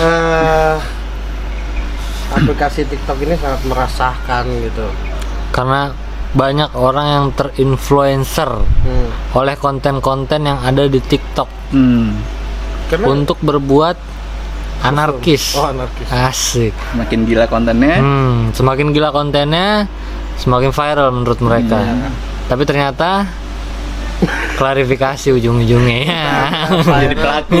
eh 0.00 0.74
aplikasi 2.30 2.86
TikTok 2.86 3.18
ini 3.20 3.34
sangat 3.34 3.60
merasakan 3.64 4.44
gitu. 4.62 4.86
Karena 5.50 5.90
banyak 6.30 6.70
orang 6.72 7.06
yang 7.06 7.26
terinfluencer 7.34 8.50
Hmm. 8.62 9.08
oleh 9.34 9.58
konten-konten 9.58 10.46
yang 10.46 10.62
ada 10.62 10.86
di 10.86 11.02
TikTok 11.02 11.74
hmm. 11.74 12.08
Karena 12.86 13.06
untuk 13.08 13.42
berbuat 13.42 13.98
anarkis. 14.80 15.58
oh 15.58 15.66
anarkis. 15.66 16.06
Asik. 16.06 16.74
makin 16.94 17.26
gila 17.26 17.44
kontennya 17.44 17.98
Hmm, 17.98 18.54
semakin 18.54 18.94
gila 18.94 19.10
kontennya, 19.10 19.90
semakin 20.38 20.70
viral 20.70 21.10
menurut 21.12 21.38
mereka. 21.38 21.76
Iya. 21.76 22.08
Tapi 22.46 22.62
ternyata 22.64 23.26
klarifikasi 24.54 25.32
ujung-ujungnya 25.32 25.98
ya. 26.04 26.24
jadi 27.08 27.16
pelaku 27.16 27.58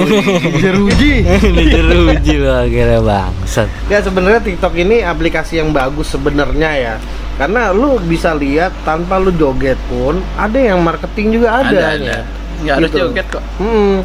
Jeruji. 0.60 1.12
Ini 1.24 1.62
jeruji 1.66 2.34
loh 2.36 2.56
akhirnya 2.60 3.00
bangsat. 3.00 3.68
ya 3.88 3.98
sebenarnya 4.00 4.40
TikTok 4.40 4.74
ini 4.76 5.00
aplikasi 5.00 5.58
yang 5.58 5.72
bagus 5.72 6.12
sebenarnya 6.12 6.70
ya. 6.76 6.94
Karena 7.34 7.72
lu 7.72 7.96
bisa 7.98 8.36
lihat 8.36 8.76
tanpa 8.84 9.16
lu 9.16 9.32
joget 9.32 9.80
pun 9.88 10.20
ada 10.36 10.60
yang 10.60 10.84
marketing 10.84 11.40
juga 11.40 11.64
ada. 11.64 11.96
ada 11.96 11.96
ada 11.96 12.16
nggak 12.60 12.74
harus 12.76 12.90
Gitu. 12.92 12.98
joget 13.00 13.26
kok 13.32 13.44
Hmm. 13.56 14.04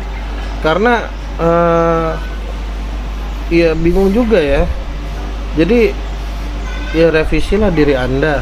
Karena 0.64 0.94
eh 1.36 2.10
ya 3.52 3.70
bingung 3.76 4.10
juga 4.10 4.40
ya. 4.40 4.64
Jadi 5.56 5.92
ya 6.96 7.12
revisilah 7.12 7.70
diri 7.70 7.94
Anda. 7.94 8.40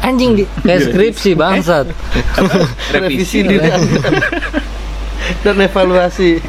Anjing 0.00 0.32
di 0.34 0.44
kayak 0.60 0.80
skripsi 0.86 1.30
bangsat. 1.34 1.86
revisi 2.90 3.38
diri 3.42 3.68
Anda. 3.68 4.00
Dan 5.40 5.60
evaluasi. 5.60 6.40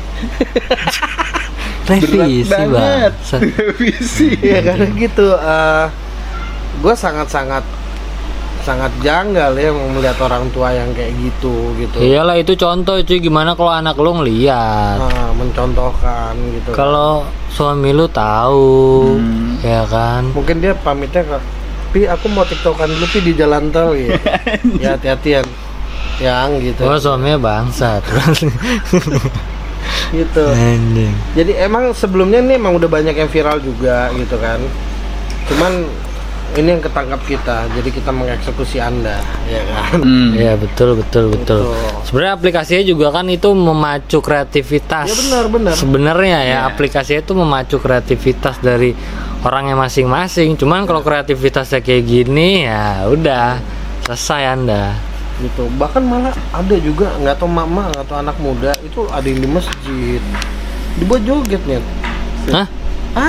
Revisi 1.83 2.47
banget. 2.47 3.13
revisi 3.59 4.27
ya 4.39 4.63
karena 4.63 4.87
gitu 4.95 5.27
gue 6.79 6.95
sangat 6.95 7.27
sangat 7.27 7.63
sangat 8.61 8.93
janggal 9.01 9.51
ya 9.53 9.73
melihat 9.73 10.21
orang 10.21 10.45
tua 10.49 10.69
yang 10.69 10.93
kayak 10.93 11.11
gitu 11.17 11.73
gitu 11.75 11.97
Iyalah 11.97 12.37
itu 12.37 12.53
contoh 12.55 12.95
cuy 12.95 13.17
gimana 13.19 13.57
kalau 13.57 13.73
anak 13.73 13.97
lu 13.97 14.13
ngeliat. 14.13 15.01
Nah, 15.01 15.33
mencontohkan 15.33 16.37
gitu 16.53 16.69
Kalau 16.69 17.25
suami 17.49 17.89
lu 17.89 18.05
tahu, 18.05 19.17
Hmm. 19.17 19.57
ya 19.59 19.81
kan? 19.83 20.29
mungkin 20.31 20.61
dia 20.61 20.77
pamitnya 20.77 21.25
ke 21.25 21.37
pi 21.91 22.07
aku 22.07 22.31
mau 22.31 22.47
tiktokan 22.47 22.87
dulu 22.87 23.05
pi 23.11 23.19
di 23.19 23.33
jalan 23.35 23.67
tol 23.69 23.91
ya 23.95 24.15
ya 24.83 24.89
hati-hatian. 24.95 25.43
Yang 26.21 26.49
gitu. 26.71 26.81
Oh 26.85 26.97
suaminya 27.01 27.37
bangsat. 27.41 28.05
gitu. 30.15 30.45
Anjing. 30.51 31.15
jadi 31.33 31.65
emang 31.65 31.95
sebelumnya 31.95 32.43
nih 32.43 32.59
emang 32.59 32.75
udah 32.77 32.87
banyak 32.91 33.15
yang 33.15 33.29
viral 33.31 33.59
juga 33.59 34.11
gitu 34.15 34.35
kan. 34.39 34.59
Cuman 35.49 35.87
ini 36.53 36.67
yang 36.69 36.79
ketangkap 36.79 37.21
kita 37.23 37.57
jadi 37.71 37.89
kita 37.89 38.11
mengeksekusi 38.11 38.77
anda 38.77 39.15
ya 39.45 39.61
kan 39.67 39.99
Hmm. 40.01 40.31
Iya 40.33 40.55
betul 40.55 40.97
betul 40.97 41.29
betul. 41.29 41.61
Betul. 41.67 42.03
Sebenarnya 42.03 42.33
aplikasinya 42.33 42.83
juga 42.83 43.07
kan 43.09 43.25
itu 43.27 43.49
memacu 43.49 44.17
kreativitas. 44.19 45.05
Ya, 45.05 45.15
benar, 45.17 45.43
benar. 45.47 45.73
Sebenarnya 45.73 46.37
ya 46.39 46.47
Iya. 46.47 46.57
aplikasinya 46.67 47.21
itu 47.21 47.33
memacu 47.33 47.75
kreativitas 47.77 48.59
dari 48.59 48.91
orangnya 49.41 49.75
masing-masing. 49.75 50.55
Cuman 50.55 50.83
kalau 50.83 50.99
kreativitasnya 51.01 51.79
kayak 51.79 52.03
gini 52.03 52.65
ya 52.65 53.05
udah 53.05 53.59
selesai 54.01 54.43
anda. 54.49 54.95
gitu 55.39 55.65
bahkan 55.73 56.05
malah 56.05 56.29
ada 56.51 56.75
juga 56.77 57.09
nggak 57.17 57.33
tahu 57.35 57.49
mama 57.49 57.89
nggak 57.89 58.05
tahu 58.05 58.17
anak 58.19 58.37
muda 58.37 58.71
itu 58.79 59.01
ada 59.09 59.25
yang 59.25 59.41
di 59.41 59.49
masjid 59.49 60.21
dibuat 60.95 61.25
jogetnya 61.25 61.81
Hah? 62.47 62.69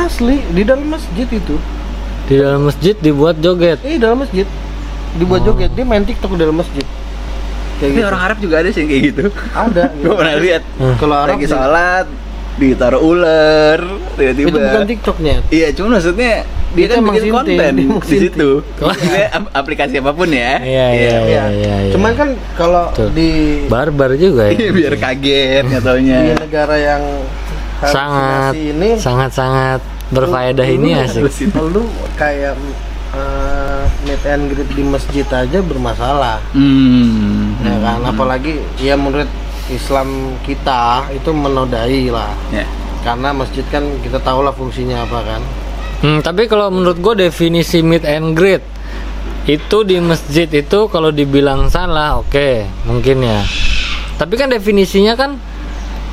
asli 0.05 0.45
di 0.47 0.61
dalam 0.61 0.87
masjid 0.87 1.25
itu 1.25 1.57
Di 2.33 2.41
dalam 2.41 2.65
masjid 2.65 2.97
dibuat 2.97 3.37
joget. 3.37 3.77
eh 3.83 4.01
dalam 4.01 4.17
masjid 4.19 4.49
dibuat 5.13 5.41
Oh. 5.43 5.53
joget 5.53 5.69
dia 5.71 5.85
main 5.85 6.01
tiktok 6.01 6.33
di 6.33 6.41
dalam 6.41 6.57
masjid 6.57 6.81
kayak 6.81 7.85
Tapi 7.85 7.93
gitu 7.95 8.09
orang 8.09 8.23
Arab 8.23 8.39
juga 8.41 8.55
ada 8.57 8.69
sih 8.71 8.81
yang 8.81 8.89
kayak 8.89 9.03
gitu. 9.05 9.25
ada 9.53 9.85
Gue 10.01 10.15
pernah 10.15 10.35
lihat. 10.39 10.63
Hmm. 10.75 10.97
kalau 10.97 11.17
Arab 11.19 11.37
Lagi 11.37 11.45
sih- 11.45 11.53
sholat, 11.53 12.07
ditaruh 12.55 13.03
ular, 13.03 13.79
tiba-tiba. 14.15 14.49
itu 14.49 14.59
bukan 14.59 14.83
tiktoknya 14.87 15.35
Iya, 15.49 15.69
cuma 15.73 15.89
maksudnya 15.93 16.33
dia 16.71 16.85
Itu 16.87 16.89
kan 16.91 16.99
emang 16.99 17.15
bikin 17.15 17.25
sinting, 17.27 17.37
konten 17.37 17.73
di 18.03 18.17
situ. 18.19 18.51
Maksudnya 18.79 19.27
ap- 19.31 19.53
aplikasi 19.55 19.95
apa 19.99 20.11
pun 20.11 20.25
ya. 20.27 20.57
Iya 20.57 20.87
iya 20.89 21.17
iya 21.21 21.43
iya. 21.51 21.75
iya. 21.83 21.93
cuman 21.93 22.13
kan 22.15 22.29
kalau 22.57 22.85
di 23.13 23.31
barbar 23.69 24.17
juga 24.17 24.49
ya. 24.49 24.57
Iya, 24.57 24.71
biar 24.71 24.95
kaget 24.97 25.63
nggak 25.67 25.83
taunya. 25.83 26.17
di 26.23 26.33
negara 26.39 26.77
yang 26.79 27.03
sangat 27.83 28.53
ini 28.55 28.91
sangat 28.97 29.31
sangat 29.31 29.81
berfaedah 30.13 30.63
lu- 30.63 30.75
ini 30.75 30.91
lu- 30.91 31.03
asik. 31.27 31.51
lu 31.67 31.83
kayak 32.15 32.55
eh, 33.11 33.83
meet 34.03 34.25
and 34.25 34.45
greet 34.47 34.71
di 34.71 34.83
masjid 34.83 35.27
aja 35.27 35.59
bermasalah 35.59 36.39
Hmm. 36.53 37.57
ya 37.59 37.77
kan 37.79 37.99
apalagi 38.07 38.61
ya 38.79 38.95
menurut 38.95 39.29
Islam 39.67 40.09
kita 40.41 41.09
itu 41.11 41.31
menodai 41.31 42.09
lah 42.09 42.33
Ya. 42.49 42.65
karena 43.03 43.33
masjid 43.33 43.65
kan 43.67 43.85
kita 44.01 44.17
tahu 44.19 44.41
lah 44.41 44.53
fungsinya 44.53 45.03
apa 45.03 45.21
kan 45.23 45.43
Hmm, 45.99 46.19
tapi 46.19 46.45
kalau 46.45 46.67
menurut 46.69 46.99
gue 46.99 47.15
definisi 47.23 47.79
meet 47.79 48.03
and 48.03 48.35
greet 48.35 48.59
itu 49.45 49.83
di 49.83 49.99
masjid 49.99 50.47
itu 50.47 50.87
kalau 50.87 51.11
dibilang 51.11 51.67
salah, 51.67 52.15
oke, 52.17 52.51
mungkin 52.83 53.23
ya. 53.23 53.43
Tapi 54.13 54.35
kan 54.35 54.51
definisinya 54.51 55.15
kan 55.15 55.39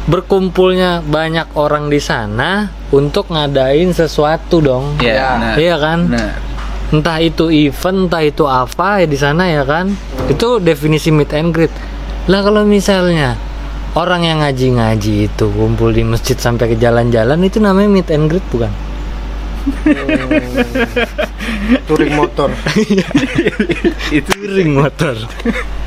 berkumpulnya 0.07 1.03
banyak 1.03 1.51
orang 1.59 1.91
di 1.91 1.99
sana 1.99 2.71
untuk 2.93 3.33
ngadain 3.33 3.91
sesuatu 3.91 4.63
dong. 4.63 4.95
Iya, 5.01 5.35
benar. 5.35 5.55
Iya 5.59 5.75
kan? 5.81 5.99
Benar. 6.07 6.31
Entah 6.89 7.17
itu 7.21 7.53
event, 7.53 8.09
entah 8.09 8.23
itu 8.25 8.43
apa 8.49 9.03
ya 9.03 9.07
di 9.09 9.17
sana 9.19 9.45
ya 9.49 9.63
kan? 9.67 9.93
Itu 10.31 10.63
definisi 10.63 11.13
meet 11.13 11.33
and 11.35 11.53
greet. 11.53 11.73
Lah 12.29 12.41
kalau 12.41 12.65
misalnya 12.65 13.37
orang 13.93 14.25
yang 14.25 14.41
ngaji-ngaji 14.41 15.29
itu 15.29 15.45
kumpul 15.53 15.93
di 15.93 16.01
masjid 16.05 16.37
sampai 16.37 16.73
ke 16.73 16.75
jalan-jalan 16.77 17.37
itu 17.45 17.61
namanya 17.61 17.89
meet 17.89 18.09
and 18.09 18.29
greet 18.29 18.45
bukan? 18.49 18.71
touring 21.87 22.13
motor 22.15 22.49
itu 24.17 24.29
touring 24.29 24.71
motor 24.73 25.15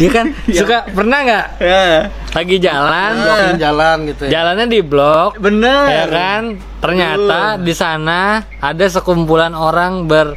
Iya 0.00 0.10
kan? 0.10 0.26
Suka 0.60 0.78
pernah 0.90 1.18
nggak? 1.24 1.46
Ya. 1.60 2.08
Lagi 2.34 2.56
jalan. 2.62 3.12
Blocking 3.20 3.60
jalan 3.60 3.96
gitu 4.08 4.22
ya. 4.26 4.30
Jalannya 4.30 4.66
di 4.70 4.80
blok. 4.80 5.30
Bener. 5.40 5.84
Ya 5.88 6.06
kan? 6.08 6.42
Ternyata 6.80 7.60
di 7.60 7.74
sana 7.76 8.46
ada 8.62 8.86
sekumpulan 8.88 9.52
orang 9.52 10.08
ber 10.08 10.36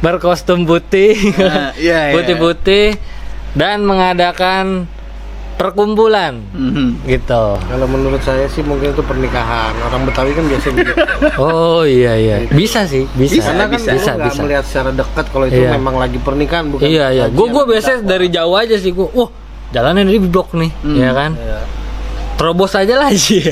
berkostum 0.00 0.64
putih. 0.64 1.12
Nah, 1.36 1.76
iya, 1.76 2.08
iya. 2.10 2.14
putih-putih 2.16 2.96
dan 3.52 3.84
mengadakan 3.84 4.88
perkumpulan. 5.60 6.40
Mhm. 6.56 7.04
gitu. 7.04 7.44
Kalau 7.60 7.84
menurut 7.84 8.24
saya 8.24 8.48
sih 8.48 8.64
mungkin 8.64 8.90
itu 8.90 9.04
pernikahan. 9.04 9.76
Orang 9.84 10.08
Betawi 10.08 10.32
kan 10.32 10.48
biasa 10.48 10.72
begitu 10.72 10.92
oh 11.42 11.84
iya 11.84 12.16
iya. 12.16 12.36
Bisa 12.48 12.88
sih 12.88 13.04
bisa 13.12 13.36
Bisa, 13.36 13.52
karena 13.52 13.64
kan 13.66 13.76
bisa, 13.76 13.90
bisa, 13.92 14.12
bisa. 14.16 14.40
melihat 14.40 14.64
secara 14.64 14.90
dekat 14.90 15.26
kalau 15.28 15.44
itu 15.44 15.60
Iya. 15.60 15.76
memang 15.76 15.94
lagi 15.94 16.16
pernikahan 16.16 16.72
bukan? 16.72 16.80
Iya 16.82 17.06
iya. 17.12 17.24
Gue 17.28 17.52
gue 17.52 17.64
biasanya 17.68 18.00
dari 18.00 18.32
jauh 18.32 18.56
aja 18.56 18.72
sih. 18.74 18.88
Gue 18.90 19.12
wah 19.12 19.28
jalannya 19.70 20.08
di 20.08 20.16
blok 20.18 20.56
nih. 20.56 20.72
Hmm. 20.80 20.96
ya 20.96 21.10
kan? 21.12 21.32
Iya. 21.36 21.60
terobos 22.34 22.72
aja 22.72 22.94
lah 22.96 23.12
sih. 23.20 23.44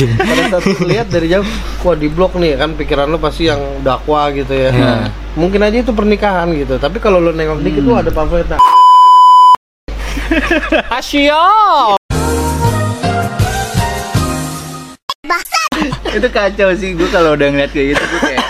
Pada 0.00 0.42
saat 0.50 0.64
lihat 0.82 1.06
dari 1.06 1.30
jauh 1.30 1.46
wah 1.80 1.94
di 1.94 2.10
blok 2.10 2.34
nih. 2.34 2.58
Kan 2.58 2.74
pikiran 2.74 3.06
lu 3.06 3.22
pasti 3.22 3.46
yang 3.46 3.62
dakwah 3.80 4.34
gitu 4.34 4.50
ya. 4.50 4.74
Iya. 4.74 4.94
mungkin 5.38 5.62
aja 5.62 5.78
itu 5.78 5.94
pernikahan 5.94 6.50
gitu. 6.50 6.74
Tapi 6.76 6.98
kalau 6.98 7.22
lu 7.22 7.30
nengok 7.30 7.62
dikit 7.62 7.86
tuh 7.86 7.94
ada 7.94 8.10
pamfletnya 8.10 8.58
Asia 10.98 11.42
itu 16.10 16.28
kacau 16.28 16.74
sih 16.74 16.92
gue 16.92 17.08
kalau 17.08 17.32
udah 17.32 17.48
ngeliat 17.48 17.70
kayak 17.70 17.94
gitu 17.94 18.02
gue 18.04 18.20
kayak 18.24 18.42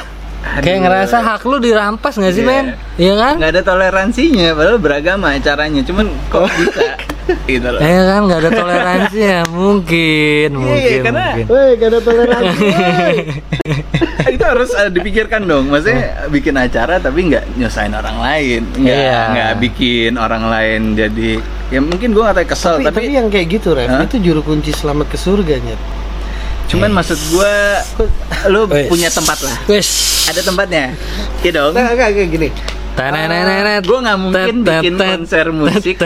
kayak 0.60 0.78
ngerasa 0.80 1.16
hak 1.20 1.42
lu 1.44 1.56
dirampas 1.58 2.16
nggak 2.16 2.32
sih 2.32 2.40
Iya. 2.40 2.48
men 2.48 2.64
iya 2.96 3.14
kan? 3.14 3.34
Nggak 3.36 3.50
ada 3.50 3.62
toleransinya 3.62 4.48
padahal 4.52 4.78
beragama 4.78 5.36
caranya 5.38 5.80
cuman 5.84 6.08
kok 6.26 6.48
bisa? 6.50 6.96
Gitu 7.46 7.62
loh. 7.62 7.78
Iya 7.78 8.00
kan 8.02 8.20
nggak 8.26 8.40
ada 8.40 8.50
toleransi 8.50 9.18
ya 9.20 9.40
mungkin 9.46 10.48
mungkin 10.56 10.80
iya, 10.90 11.00
karena- 11.04 11.28
mungkin. 11.30 11.46
Gak 11.76 11.86
ada 11.86 12.00
toleransi. 12.00 12.66
itu 14.40 14.48
harus 14.48 14.70
uh, 14.72 14.88
dipikirkan 14.88 15.44
dong 15.44 15.68
maksudnya 15.68 16.00
bikin 16.26 16.56
acara 16.56 16.96
tapi 16.96 17.28
nggak 17.28 17.44
nyusahin 17.54 17.92
orang 17.92 18.16
lain 18.16 18.64
nggak 18.72 18.96
Iya. 18.96 19.20
nggak 19.28 19.52
bikin 19.60 20.12
orang 20.16 20.44
lain 20.44 20.96
jadi 20.96 21.30
ya 21.68 21.78
mungkin 21.78 22.10
gue 22.10 22.24
nggak 22.24 22.48
kesel 22.48 22.80
tapi, 22.80 22.88
tapi, 22.88 22.96
tapi 23.04 23.12
yang 23.12 23.28
kayak 23.28 23.46
gitu, 23.52 23.76
Rev, 23.76 23.86
Hah? 23.86 24.02
itu 24.02 24.16
juru 24.18 24.40
kunci 24.40 24.72
selamat 24.72 25.06
ke 25.06 25.16
surganya. 25.16 25.76
cuman 26.66 26.88
maksud 26.94 27.20
gue 27.28 27.54
lu 28.48 28.64
Wes. 28.72 28.88
punya 28.88 29.10
tempat 29.10 29.38
lah 29.42 29.56
Wes. 29.66 29.88
ada 30.24 30.40
tempatnya 30.40 30.96
iya 31.40 31.50
dong 31.52 31.76
enggak, 31.76 32.10
kayak 32.10 32.30
gini. 32.32 32.48
Tanenenet. 32.90 33.86
Gua 33.86 34.02
nggak 34.02 34.18
mungkin 34.18 34.56
bikin 34.60 34.94
konser 34.94 35.46
musik. 35.50 35.96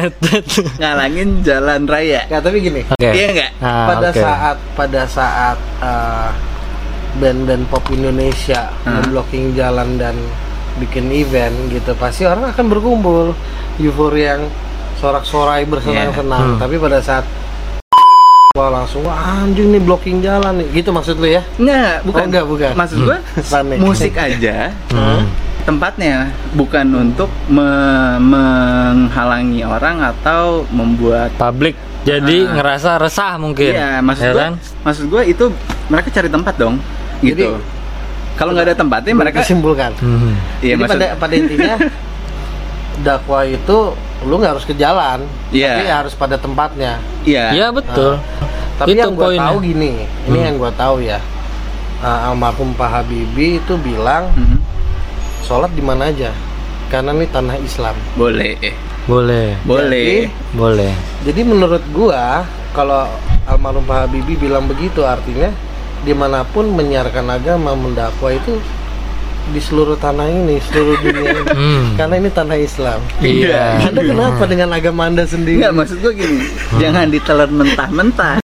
ngalangin 0.77 1.41
jalan 1.41 1.85
raya 1.85 2.23
Enggak, 2.25 2.43
tapi 2.45 2.57
gini. 2.61 2.81
Oke. 2.87 3.09
Iya 3.09 3.27
nggak? 3.33 3.51
Ah, 3.59 3.87
pada 3.89 4.09
oke. 4.09 4.21
saat 4.21 4.57
pada 4.77 5.03
saat 5.05 5.59
uh, 5.81 6.29
band-band 7.17 7.67
pop 7.67 7.85
Indonesia 7.89 8.71
Hmm. 8.83 9.01
memblocking 9.01 9.53
jalan 9.53 9.95
dan 9.95 10.15
bikin 10.77 11.07
event 11.09 11.55
gitu, 11.69 11.95
pasti 11.95 12.23
orang 12.23 12.51
akan 12.51 12.65
berkumpul. 12.67 13.31
Euforia 13.77 14.35
yang 14.35 14.43
sorak-sorai 14.97 15.63
bersenang-senang. 15.65 16.55
Hmm. 16.55 16.59
Tapi 16.59 16.75
pada 16.77 16.99
saat 16.99 17.23
wah 18.53 18.71
langsung 18.73 19.03
wah 19.03 19.15
anjing 19.37 19.71
nih 19.71 19.81
blocking 19.81 20.19
jalan 20.21 20.55
nih. 20.57 20.69
Gitu 20.73 20.91
maksud 20.91 21.17
lu 21.17 21.27
ya? 21.29 21.43
Nggak, 21.57 21.95
bukan. 22.05 22.21
Oh, 22.21 22.29
nggak, 22.29 22.47
bukan. 22.47 22.73
Maksud 22.73 22.99
gua 23.01 23.19
Panik. 23.53 23.79
musik 23.79 24.15
aja 24.15 24.71
Hmm. 24.89 25.27
tempatnya 25.65 26.29
bukan 26.53 26.87
untuk 26.93 27.27
me- 27.49 28.21
menghalangi 28.21 29.63
orang 29.63 29.97
atau 30.05 30.69
membuat 30.69 31.33
publik 31.35 31.73
jadi 32.03 32.45
Ah. 32.45 32.53
ngerasa 32.53 32.91
resah 32.97 33.35
mungkin 33.37 33.73
Iya, 33.73 33.99
maksud 33.99 34.23
ya 34.23 34.31
gua, 34.31 34.43
kan 34.43 34.53
maksud 34.83 35.05
gua 35.09 35.23
itu 35.25 35.49
mereka 35.87 36.09
cari 36.11 36.29
tempat 36.29 36.55
dong, 36.55 36.77
gitu. 37.27 37.49
Jadi- 37.55 37.73
Kalau 38.35 38.51
nggak 38.51 38.67
ada 38.67 38.77
tempatnya 38.77 39.15
mereka, 39.15 39.39
simpulkan. 39.41 39.95
Hmm. 39.95 40.35
iya 40.59 40.75
Jadi 40.75 40.83
maksud, 40.83 40.99
pada 40.99 41.07
pada 41.15 41.35
intinya 41.35 41.75
dakwah 43.07 43.43
itu 43.45 43.79
lu 44.23 44.35
nggak 44.37 44.53
harus 44.53 44.65
ke 44.65 44.75
jalan, 44.75 45.23
Iya. 45.51 45.71
tapi 45.71 45.85
harus 45.87 46.15
pada 46.15 46.37
tempatnya. 46.37 46.99
iya, 47.23 47.51
Iya 47.53 47.67
betul 47.71 48.19
Tapi 48.75 48.91
Itu 48.91 48.99
yang 48.99 49.15
gua 49.15 49.31
poinnya. 49.31 49.47
tahu 49.47 49.59
gini, 49.63 49.93
ini 50.25 50.35
Hmm. 50.35 50.45
yang 50.45 50.57
gua 50.57 50.73
tahu 50.73 50.99
ya. 50.99 51.23
Uh, 52.01 52.29
almarhum 52.29 52.75
Pak 52.75 52.91
Habibie 52.91 53.57
itu 53.57 53.75
bilang 53.79 54.35
Mhm. 54.35 54.59
sholat 55.41 55.71
di 55.71 55.81
mana 55.81 56.11
aja, 56.11 56.35
karena 56.89 57.13
ini 57.13 57.27
tanah 57.27 57.55
Islam. 57.57 57.95
boleh, 58.15 58.59
boleh 59.07 59.55
boleh. 59.63 60.27
boleh 60.53 60.91
Jadi 61.23 61.41
menurut 61.41 61.87
gua 61.89 62.43
kalau 62.73 63.07
almarhum 63.47 63.85
Pak 63.85 63.99
Habibie 64.05 64.35
bilang 64.35 64.67
begitu 64.67 65.01
artinya 65.01 65.55
di 66.05 66.13
mana 66.13 66.45
pun 66.45 66.69
menyiarkan 66.69 67.27
agama 67.27 67.73
mendakwah 67.73 68.31
itu 68.31 68.61
di 69.47 69.59
seluruh 69.59 69.97
tanah 69.97 70.25
ini, 70.27 70.57
seluruh 70.63 70.97
dunia 70.99 71.31
ini. 71.31 71.43
Hmm. 71.55 71.95
Karena 71.95 72.15
ini 72.17 72.29
tanah 72.29 72.57
Islam. 72.57 73.01
iya 73.21 73.77
Anda 73.79 74.01
kenapa 74.03 74.43
dengan 74.45 74.69
agama 74.71 75.07
Anda 75.07 75.25
sendiri? 75.25 75.61
Enggak, 75.61 75.75
maksud 75.75 75.97
gua 75.99 76.13
gini, 76.13 76.39
jangan 76.77 77.07
ditelan 77.09 77.51
mentah-mentah. 77.53 78.35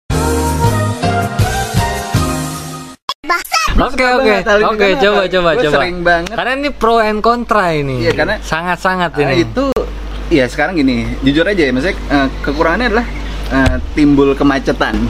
Oke 3.81 4.05
oke 4.05 4.29
ini 4.45 4.45
oke 4.61 4.77
karena 4.77 5.01
coba 5.01 5.23
coba 5.27 5.51
Gua 5.51 5.63
coba. 5.65 5.75
sering 5.75 5.97
banget. 6.03 6.35
Karena 6.37 6.53
ini 6.55 6.69
pro 6.71 7.01
and 7.01 7.21
kontra 7.21 7.73
ini. 7.73 8.05
Iya, 8.05 8.13
karena- 8.13 8.41
sangat 8.43 8.77
sangat 8.79 9.11
Nah, 9.15 9.25
ini. 9.27 9.41
itu 9.43 9.65
ya 10.29 10.45
sekarang 10.45 10.77
gini, 10.77 11.09
jujur 11.21 11.43
aja 11.43 11.63
ya, 11.65 11.73
maksudnya 11.73 11.97
eh, 11.97 12.29
kekurangannya 12.41 12.87
adalah 12.87 13.07
eh, 13.51 13.77
timbul 13.95 14.37
kemacetan. 14.37 15.01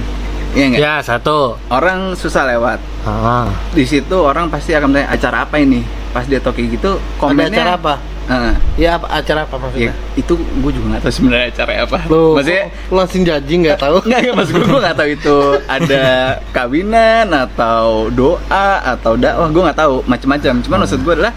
Iya 0.50 0.64
enggak? 0.66 0.80
Ya 0.80 0.94
satu. 1.00 1.54
Orang 1.66 2.14
susah 2.14 2.42
lewat. 2.44 2.78
Ah. 3.02 3.46
Di 3.70 3.84
situ 3.84 4.16
orang 4.16 4.50
pasti 4.50 4.72
akan 4.72 4.90
tanya 4.90 5.06
acara 5.08 5.44
apa 5.44 5.56
ini. 5.56 5.86
Pas 6.10 6.26
dia 6.26 6.42
toki 6.42 6.66
gitu, 6.68 6.98
Ada 6.98 7.18
komennya 7.20 7.54
acara 7.56 7.72
apa? 7.76 7.94
Eh, 8.26 8.54
Ya 8.78 8.94
apa 8.94 9.06
acara 9.10 9.42
apa 9.42 9.54
ya, 9.54 9.60
maksudnya? 9.60 9.92
itu 10.14 10.32
gue 10.34 10.70
juga 10.70 10.86
nggak 10.88 11.02
tahu 11.02 11.12
sebenarnya 11.12 11.46
acara 11.50 11.72
apa. 11.80 11.98
Lu 12.06 12.22
maksudnya 12.32 12.64
lu 12.86 12.94
langsung 12.96 13.22
jaji 13.22 13.54
nggak 13.60 13.78
tahu? 13.78 13.96
Enggak, 14.04 14.18
enggak 14.20 14.36
maksud 14.36 14.52
gue, 14.52 14.66
gue 14.66 14.80
nggak 14.80 14.96
tahu 14.96 15.08
itu 15.08 15.36
ada 15.66 16.02
kawinan 16.50 17.26
atau 17.30 17.82
doa 18.08 18.66
atau 18.88 19.12
dakwah, 19.14 19.48
gue 19.48 19.62
nggak 19.64 19.78
tahu 19.78 19.94
macam-macam. 20.04 20.52
Cuman 20.60 20.76
Hmm. 20.76 20.82
maksud 20.82 20.98
gue 21.00 21.12
adalah 21.12 21.34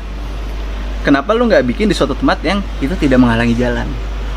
kenapa 1.02 1.30
lu 1.34 1.46
nggak 1.46 1.66
bikin 1.68 1.86
di 1.86 1.94
suatu 1.94 2.14
tempat 2.14 2.42
yang 2.42 2.62
itu 2.80 2.94
tidak 2.96 3.18
menghalangi 3.20 3.54
jalan? 3.54 3.86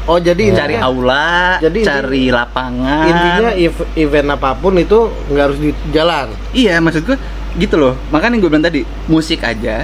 Oh 0.06 0.16
jadi 0.16 0.38
Cari 0.48 0.74
intinya, 0.74 0.86
aula, 0.86 1.58
Jadi 1.58 1.78
cari 1.82 2.24
lapangan. 2.30 3.06
intinya 3.06 3.50
ev- 3.52 3.90
event 3.92 4.28
apa 4.30 4.54
pun 4.54 4.74
itu 4.74 4.98
nggak 5.26 5.44
harus 5.44 5.58
di 5.58 5.70
jalan. 5.90 6.30
iya, 6.52 6.78
maksud 6.78 7.02
gue 7.02 7.18
gitu 7.56 7.74
loh. 7.74 7.98
Makanya 8.08 8.36
gue 8.36 8.46
bilang 8.46 8.62
tadi 8.62 8.80
musik 9.06 9.42
aja. 9.42 9.82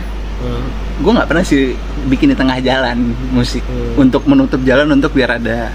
Gue 0.97 1.11
nggak 1.11 1.27
pernah 1.27 1.43
sih 1.43 1.75
bikin 2.07 2.31
di 2.31 2.37
tengah 2.37 2.59
jalan 2.59 3.03
musik 3.31 3.63
Hmm. 3.63 3.99
untuk 4.01 4.23
menutup 4.25 4.63
jalan 4.63 4.87
untuk 4.89 5.11
biar 5.11 5.37
ada 5.37 5.71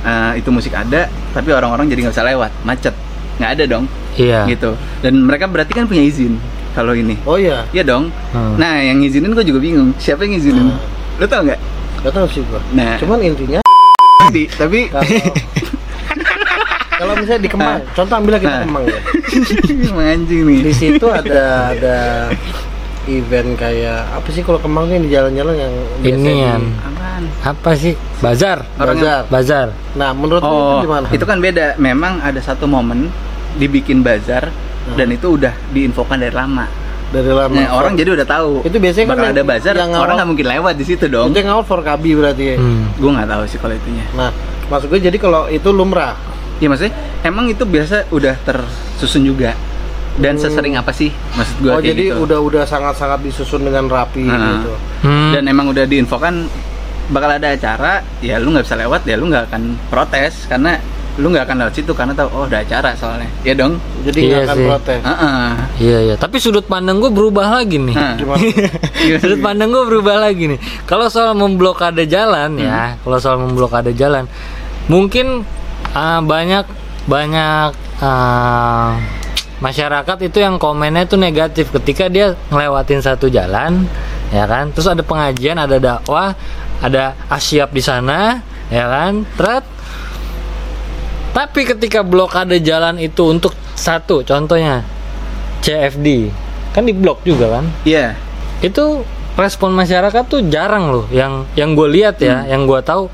eh, 0.00 0.32
itu 0.36 0.50
musik 0.50 0.70
ada, 0.70 1.06
tapi 1.30 1.48
orang-orang 1.48 1.86
jadi 1.86 2.04
nggak 2.04 2.12
bisa 2.12 2.26
lewat, 2.26 2.50
macet, 2.60 2.92
nggak 3.36 3.50
ada 3.52 3.64
dong. 3.68 3.86
Iya. 4.14 4.46
gitu 4.46 4.78
dan 5.00 5.18
mereka 5.18 5.44
berarti 5.44 5.72
kan 5.72 5.86
punya 5.86 5.98
izin 6.00 6.38
kalau 6.70 6.94
ini 6.94 7.18
Oh 7.24 7.34
iya, 7.34 7.66
Iya 7.70 7.82
dong 7.84 8.14
Hmm. 8.30 8.54
nah 8.54 8.78
yang 8.78 8.98
ngizinin 8.98 9.32
gue 9.32 9.42
juga 9.42 9.58
bingung 9.58 9.90
siapa 9.96 10.22
yang 10.22 10.34
ngizinin 10.34 10.70
Hmm. 10.70 10.78
lo 11.18 11.26
tau 11.26 11.42
nggak 11.42 11.58
nggak 11.98 12.12
tahu 12.12 12.26
sih 12.28 12.46
gua. 12.46 12.62
nah 12.70 12.94
Cuman 12.94 13.18
intinya 13.18 13.63
tapi 14.24 14.42
tapi 14.50 14.78
kalau 14.88 15.04
kalau 16.94 17.12
misalnya 17.16 17.42
di 17.42 17.50
Kemang, 17.50 17.82
contoh 17.90 18.14
ambil 18.16 18.38
kita 18.38 18.54
Nah. 18.54 18.62
Kemang 18.64 18.84
ya. 18.86 19.00
emang 19.90 20.06
anjing 20.08 20.42
nih 20.44 20.58
Di 20.62 20.72
situ 20.72 21.06
ada 21.06 21.42
ada 21.68 21.98
event 23.04 23.50
kayak 23.54 24.00
apa 24.14 24.28
sih 24.30 24.40
kalau 24.40 24.56
Kemang 24.58 24.88
nih 24.88 25.00
di 25.00 25.10
jalan-jalan 25.10 25.54
yang 25.54 25.74
biasa 26.00 26.14
Ini 26.14 26.22
di- 26.24 26.40
yang 26.40 26.62
Apaan? 26.80 27.22
apa 27.42 27.70
sih? 27.74 27.94
Bazar. 28.18 28.58
Orang 28.74 28.96
bazar. 28.96 29.22
Bazar. 29.28 29.66
Nah, 29.92 30.10
menurut 30.12 30.40
oh 30.40 30.54
itu 30.54 30.86
gimana? 30.86 31.06
itu 31.10 31.24
kan 31.24 31.38
beda 31.38 31.66
memang 31.76 32.18
ada 32.18 32.40
satu 32.40 32.64
momen 32.64 33.10
dibikin 33.54 34.00
bazar 34.00 34.48
Hmm. 34.84 35.00
dan 35.00 35.08
itu 35.10 35.32
udah 35.34 35.56
diinfokan 35.72 36.20
dari 36.20 36.30
lama 36.30 36.68
dari 37.14 37.30
lama. 37.30 37.54
nah, 37.54 37.68
orang 37.72 37.94
jadi 37.94 38.10
udah 38.12 38.26
tahu 38.26 38.50
Itu 38.60 38.76
biasanya 38.76 39.06
kan 39.08 39.30
ada 39.30 39.42
bazar 39.42 39.74
yang 39.74 39.94
orang 39.94 40.14
nggak 40.16 40.28
mungkin 40.28 40.46
lewat 40.50 40.74
di 40.74 40.84
situ 40.84 41.06
dong 41.06 41.30
Itu 41.30 41.38
yang 41.38 41.54
awal 41.54 41.62
for 41.62 41.80
Kabi 41.80 42.10
berarti 42.12 42.44
ya. 42.44 42.56
Hmm. 42.58 42.90
gue 42.92 43.06
nggak 43.08 43.28
tahu 43.28 43.42
sih 43.46 43.58
kalau 43.58 43.74
itunya 43.74 44.04
Nah, 44.12 44.30
maksud 44.66 44.86
gue 44.88 45.00
jadi 45.00 45.16
kalau 45.16 45.46
itu 45.46 45.68
lumrah. 45.70 46.18
ya 46.56 46.66
maksudnya 46.66 46.94
emang 47.22 47.46
itu 47.46 47.62
biasa 47.62 48.10
udah 48.10 48.34
tersusun 48.40 49.22
juga 49.22 49.54
dan 50.14 50.34
sesering 50.36 50.74
apa 50.74 50.90
sih 50.90 51.10
maksud 51.34 51.56
gue 51.60 51.68
oh, 51.68 51.76
kayak 51.76 51.90
jadi 51.90 52.04
gitu 52.08 52.22
udah 52.22 52.38
udah 52.40 52.62
sangat-sangat 52.62 53.18
disusun 53.20 53.62
dengan 53.62 53.86
rapi 53.86 54.22
Nah. 54.22 54.58
gitu. 54.58 54.72
Hmm. 55.02 55.34
dan 55.34 55.42
emang 55.44 55.66
udah 55.66 55.82
diinfokan 55.84 56.46
bakal 57.04 57.28
ada 57.28 57.50
acara 57.50 57.92
ya 58.18 58.38
lu 58.38 58.50
nggak 58.50 58.62
bisa 58.62 58.76
lewat 58.76 59.02
ya 59.02 59.14
lu 59.14 59.26
nggak 59.26 59.50
akan 59.50 59.62
protes 59.86 60.46
karena 60.46 60.78
lu 61.14 61.30
nggak 61.30 61.46
akan 61.46 61.56
lewat 61.62 61.74
situ 61.78 61.92
karena 61.94 62.10
tahu 62.10 62.26
oh 62.34 62.44
ada 62.50 62.58
acara 62.58 62.90
soalnya 62.98 63.30
ya 63.46 63.54
dong 63.54 63.78
Jadi 64.02 64.18
Iya 64.18 64.34
nggak 64.34 64.44
akan 64.44 64.56
sih. 64.58 64.66
protes. 64.68 65.00
Heeh. 65.00 65.46
Iya 65.80 65.98
iya, 66.10 66.14
tapi 66.18 66.36
sudut 66.42 66.66
pandang 66.68 67.00
gue 67.00 67.08
berubah 67.08 67.46
lagi 67.56 67.80
nih. 67.80 67.96
Gimana? 68.20 68.42
sudut 69.22 69.40
pandang 69.40 69.72
gue 69.72 69.84
berubah 69.88 70.16
lagi 70.20 70.44
nih. 70.52 70.58
Kalau 70.84 71.06
soal 71.08 71.32
memblokade 71.32 72.04
jalan 72.04 72.58
ya, 72.60 73.00
kalau 73.00 73.16
soal 73.16 73.40
memblokade 73.40 73.96
jalan, 73.96 74.28
mungkin 74.92 75.46
ah, 75.96 76.20
banyak 76.20 76.68
banyak 77.08 77.72
ah, 78.04 79.00
masyarakat 79.64 80.18
itu 80.28 80.44
yang 80.44 80.60
komennya 80.60 81.08
itu 81.08 81.16
negatif 81.16 81.72
ketika 81.72 82.12
dia 82.12 82.36
ngelewatin 82.52 83.00
satu 83.00 83.32
jalan, 83.32 83.88
ya 84.28 84.44
kan? 84.44 84.68
Terus 84.76 84.92
ada 84.92 85.00
pengajian, 85.00 85.56
ada 85.56 85.80
dakwah, 85.80 86.36
ada 86.84 87.16
asyap 87.32 87.72
di 87.72 87.80
sana, 87.80 88.44
ya 88.68 88.84
kan? 88.84 89.24
Terus 89.40 89.64
tapi 91.34 91.66
ketika 91.66 92.06
blokade 92.06 92.62
jalan 92.62 92.96
itu 92.96 93.26
untuk 93.26 93.52
satu, 93.74 94.22
contohnya 94.22 94.86
CFD, 95.60 96.30
kan 96.70 96.86
diblok 96.86 97.26
juga 97.26 97.58
kan? 97.58 97.66
Iya. 97.82 98.14
Itu 98.62 99.02
respon 99.34 99.74
masyarakat 99.74 100.30
tuh 100.30 100.46
jarang 100.46 100.94
loh. 100.94 101.06
Yang 101.10 101.50
yang 101.58 101.74
gue 101.74 101.88
lihat 101.90 102.22
ya, 102.22 102.46
yang 102.46 102.70
gue 102.70 102.78
tahu 102.86 103.10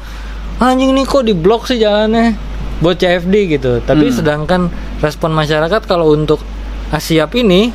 anjing 0.61 0.92
nih 0.92 1.09
kok 1.09 1.24
diblok 1.24 1.64
sih 1.64 1.80
jalannya 1.80 2.37
buat 2.85 3.00
CFD 3.00 3.56
gitu. 3.56 3.80
Tapi 3.80 4.12
Hmm. 4.12 4.16
sedangkan 4.20 4.62
respon 5.00 5.33
masyarakat 5.33 5.80
kalau 5.88 6.12
untuk 6.12 6.44
Asiap 6.90 7.33
ini, 7.38 7.70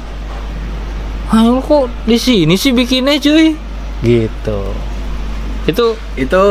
ah 1.31 1.47
kok 1.63 1.87
di 2.03 2.19
sini 2.19 2.59
sih 2.59 2.75
bikinnya 2.75 3.15
cuy, 3.15 3.55
gitu. 4.03 4.59
Itu 5.65 5.95
itu 6.19 6.41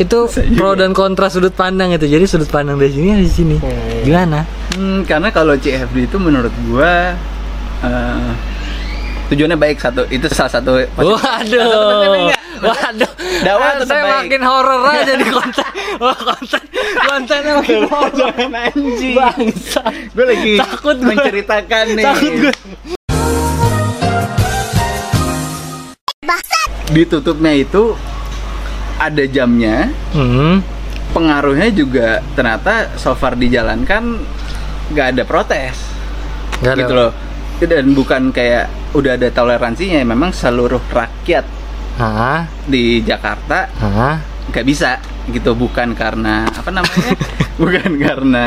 itu 0.00 0.18
pro 0.54 0.72
dan 0.72 0.90
kontra 0.90 1.28
sudut 1.28 1.52
pandang 1.52 1.92
itu. 1.92 2.04
Jadi 2.04 2.24
sudut 2.24 2.48
pandang 2.48 2.74
dari 2.74 2.88
sini 2.90 3.10
di 3.18 3.28
sini. 3.30 3.56
Hmm. 3.56 4.00
Gimana? 4.00 4.40
hmm, 4.72 5.04
karena 5.04 5.28
kalau 5.28 5.54
CFD 5.54 6.08
itu 6.08 6.16
menurut 6.16 6.48
gua 6.64 7.12
eh, 7.80 8.30
tujuannya 9.28 9.54
baik 9.54 9.76
satu 9.76 10.08
itu 10.08 10.24
salah 10.26 10.48
satu 10.50 10.80
positif. 10.90 11.20
Waduh, 11.20 12.32
waduh. 12.66 13.12
Dakwah 13.40 13.62
Ah, 13.62 13.72
tetap 13.78 13.88
saya 13.90 14.02
baik. 14.02 14.16
makin 14.18 14.42
horor 14.42 14.80
aja 14.86 15.12
di 15.14 15.26
konten. 15.26 15.68
Wah, 16.02 16.16
konten 16.18 16.62
kontennya 17.02 17.52
makin 17.56 17.82
horor. 17.92 18.32
Anjing. 18.42 19.14
Bangsa. 19.14 19.80
gue 19.86 20.24
lagi 20.26 20.52
Takut 20.56 20.96
gue. 20.96 21.06
menceritakan 21.06 21.84
nih 21.94 22.04
Takut 22.04 22.32
gue. 22.38 22.52
ditutupnya 26.90 27.54
itu 27.54 27.94
ada 29.00 29.24
jamnya 29.24 29.88
Hmm. 30.12 30.60
pengaruhnya 31.10 31.72
juga 31.72 32.20
ternyata 32.32 32.92
so 32.94 33.12
far 33.12 33.34
dijalankan 33.34 34.20
nggak 34.88 35.06
ada 35.10 35.22
protes 35.24 35.74
ada. 36.60 36.76
gitu 36.76 36.92
loh 36.92 37.10
dan 37.58 37.90
bukan 37.90 38.28
kayak 38.28 38.68
udah 38.92 39.14
ada 39.14 39.28
toleransinya 39.28 40.00
memang 40.02 40.30
seluruh 40.30 40.80
rakyat 40.86 41.44
Hah? 41.96 42.44
di 42.64 43.00
Jakarta 43.00 43.68
nggak 44.48 44.64
bisa 44.64 45.00
gitu 45.28 45.52
bukan 45.52 45.92
karena 45.92 46.44
apa 46.44 46.68
namanya 46.68 47.14
bukan 47.60 47.90
karena 47.96 48.46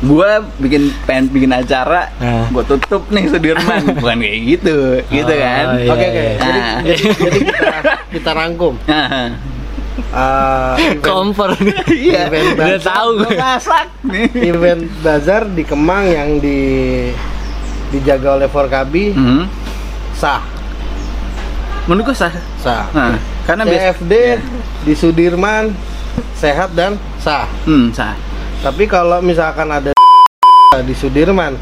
gua 0.00 0.42
bikin 0.56 0.92
pengen 1.02 1.26
bikin 1.28 1.50
acara 1.50 2.10
Nah. 2.16 2.46
gua 2.48 2.62
tutup 2.62 3.08
nih 3.08 3.26
Sudirman 3.26 3.82
bukan 3.96 4.18
kayak 4.18 4.40
gitu 4.48 4.76
gitu 5.08 5.32
Oh, 5.32 5.38
kan 5.38 5.66
iya. 5.74 5.90
Oke 5.90 6.04
oke. 6.04 6.24
Jadi, 6.36 6.58
Nah. 6.58 6.76
jadi, 6.84 7.04
jadi 7.10 7.38
kita 7.42 7.68
kita 8.12 8.30
rangkum. 8.32 8.74
Eh, 9.92 10.72
event, 10.90 11.00
Kompor 11.00 11.52
nih. 11.54 11.76
iya 12.08 12.26
Event 12.26 12.46
Udah 12.50 12.64
bazar- 12.70 12.86
tahu 12.88 13.08
gue. 13.18 13.34
masak 13.34 13.86
nih 14.02 14.26
event 14.46 14.82
bazar 14.98 15.42
di 15.46 15.62
Kemang 15.62 16.04
yang 16.06 16.30
di 16.36 16.58
dijaga 17.88 18.28
oleh 18.34 18.48
Forkabi 18.48 19.12
Hmm. 19.12 19.44
sah 20.12 20.40
menurut 21.84 22.14
sah 22.14 22.32
sah. 22.56 22.88
nah, 22.90 23.16
karena 23.42 23.66
CFD 23.66 24.12
Iya. 24.14 24.36
di 24.80 24.94
Sudirman 24.94 25.74
sehat 26.34 26.72
dan 26.72 26.96
sah. 27.18 27.44
hmm, 27.62 27.90
sah 27.90 28.16
Tapi 28.60 28.86
kalau 28.86 29.18
misalkan 29.18 29.66
ada 29.66 29.90
di 30.88 30.94
Sudirman 30.94 31.52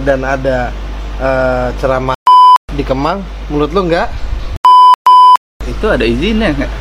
dan 0.00 0.22
ada 0.22 0.70
eh, 1.16 1.68
ceramah 1.76 2.16
di 2.70 2.82
Kemang, 2.82 3.20
menurut 3.46 3.70
lu 3.70 3.82
enggak? 3.84 4.08
itu 5.64 5.86
ada 5.86 6.02
izinnya 6.02 6.52
nggak 6.54 6.72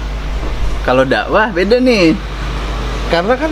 kalau 0.84 1.04
dakwah 1.04 1.48
beda 1.50 1.80
nih 1.80 2.12
Karena 3.08 3.36
kan 3.36 3.52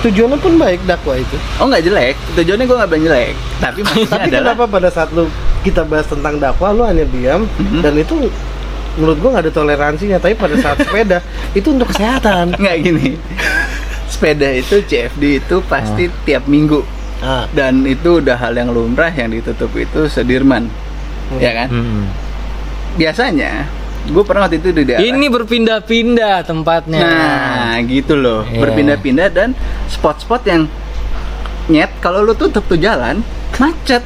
tujuannya 0.00 0.34
pun 0.36 0.56
baik 0.56 0.80
dakwah 0.82 1.14
itu. 1.14 1.36
oh 1.56 1.66
nggak 1.66 1.84
jelek 1.84 2.14
tujuannya 2.34 2.64
gua 2.64 2.76
nggak 2.78 2.90
bilang 2.90 3.04
jelek 3.06 3.32
tapi 3.58 3.78
maksudnya 3.80 4.10
Tapi 4.10 4.26
adalah 4.26 4.42
kenapa 4.50 4.64
pada 4.68 4.88
saat 4.88 5.08
lu 5.10 5.24
kita 5.60 5.82
bahas 5.82 6.06
tentang 6.06 6.34
dakwah 6.36 6.70
lu 6.70 6.82
hanya 6.82 7.06
diam 7.06 7.46
Mhm. 7.52 7.80
dan 7.80 7.94
itu 7.94 8.14
menurut 8.94 9.16
gua 9.18 9.30
nggak 9.32 9.44
ada 9.46 9.52
toleransinya. 9.54 10.16
Tapi 10.16 10.34
pada 10.34 10.56
saat 10.56 10.76
sepeda 10.84 11.18
itu 11.52 11.68
untuk 11.68 11.88
kesehatan. 11.88 12.52
nggak 12.52 12.76
gini 12.78 13.08
sepeda 14.06 14.48
itu 14.50 14.82
CFD 14.82 15.22
itu 15.38 15.56
pasti 15.62 16.06
tiap 16.22 16.44
minggu 16.46 16.82
Ah, 17.18 17.46
dan 17.48 17.80
itu 17.82 18.18
udah 18.18 18.34
hal 18.34 18.52
yang 18.52 18.68
lumrah 18.68 19.08
yang 19.08 19.30
ditutup 19.30 19.70
itu 19.72 20.04
Sudirman 20.06 20.66
ya 21.38 21.54
kan 21.54 21.68
Hmm. 21.68 22.04
biasanya 22.92 23.70
gue 24.04 24.22
pernah 24.22 24.44
waktu 24.44 24.58
itu 24.58 24.68
di 24.72 24.82
daerah 24.84 24.98
Ini 25.00 25.26
berpindah-pindah 25.28 26.36
tempatnya. 26.42 27.00
nah 27.00 27.76
gitu 27.82 28.14
loh 28.14 28.42
Iya. 28.44 28.58
berpindah-pindah 28.58 29.28
dan 29.28 29.54
spot-spot 29.86 30.42
yang 30.44 30.66
nyet 31.66 31.90
kalau 31.98 32.20
lu 32.20 32.34
tutup 32.34 32.66
tuh 32.66 32.74
jalan 32.74 33.22
macet 33.54 34.02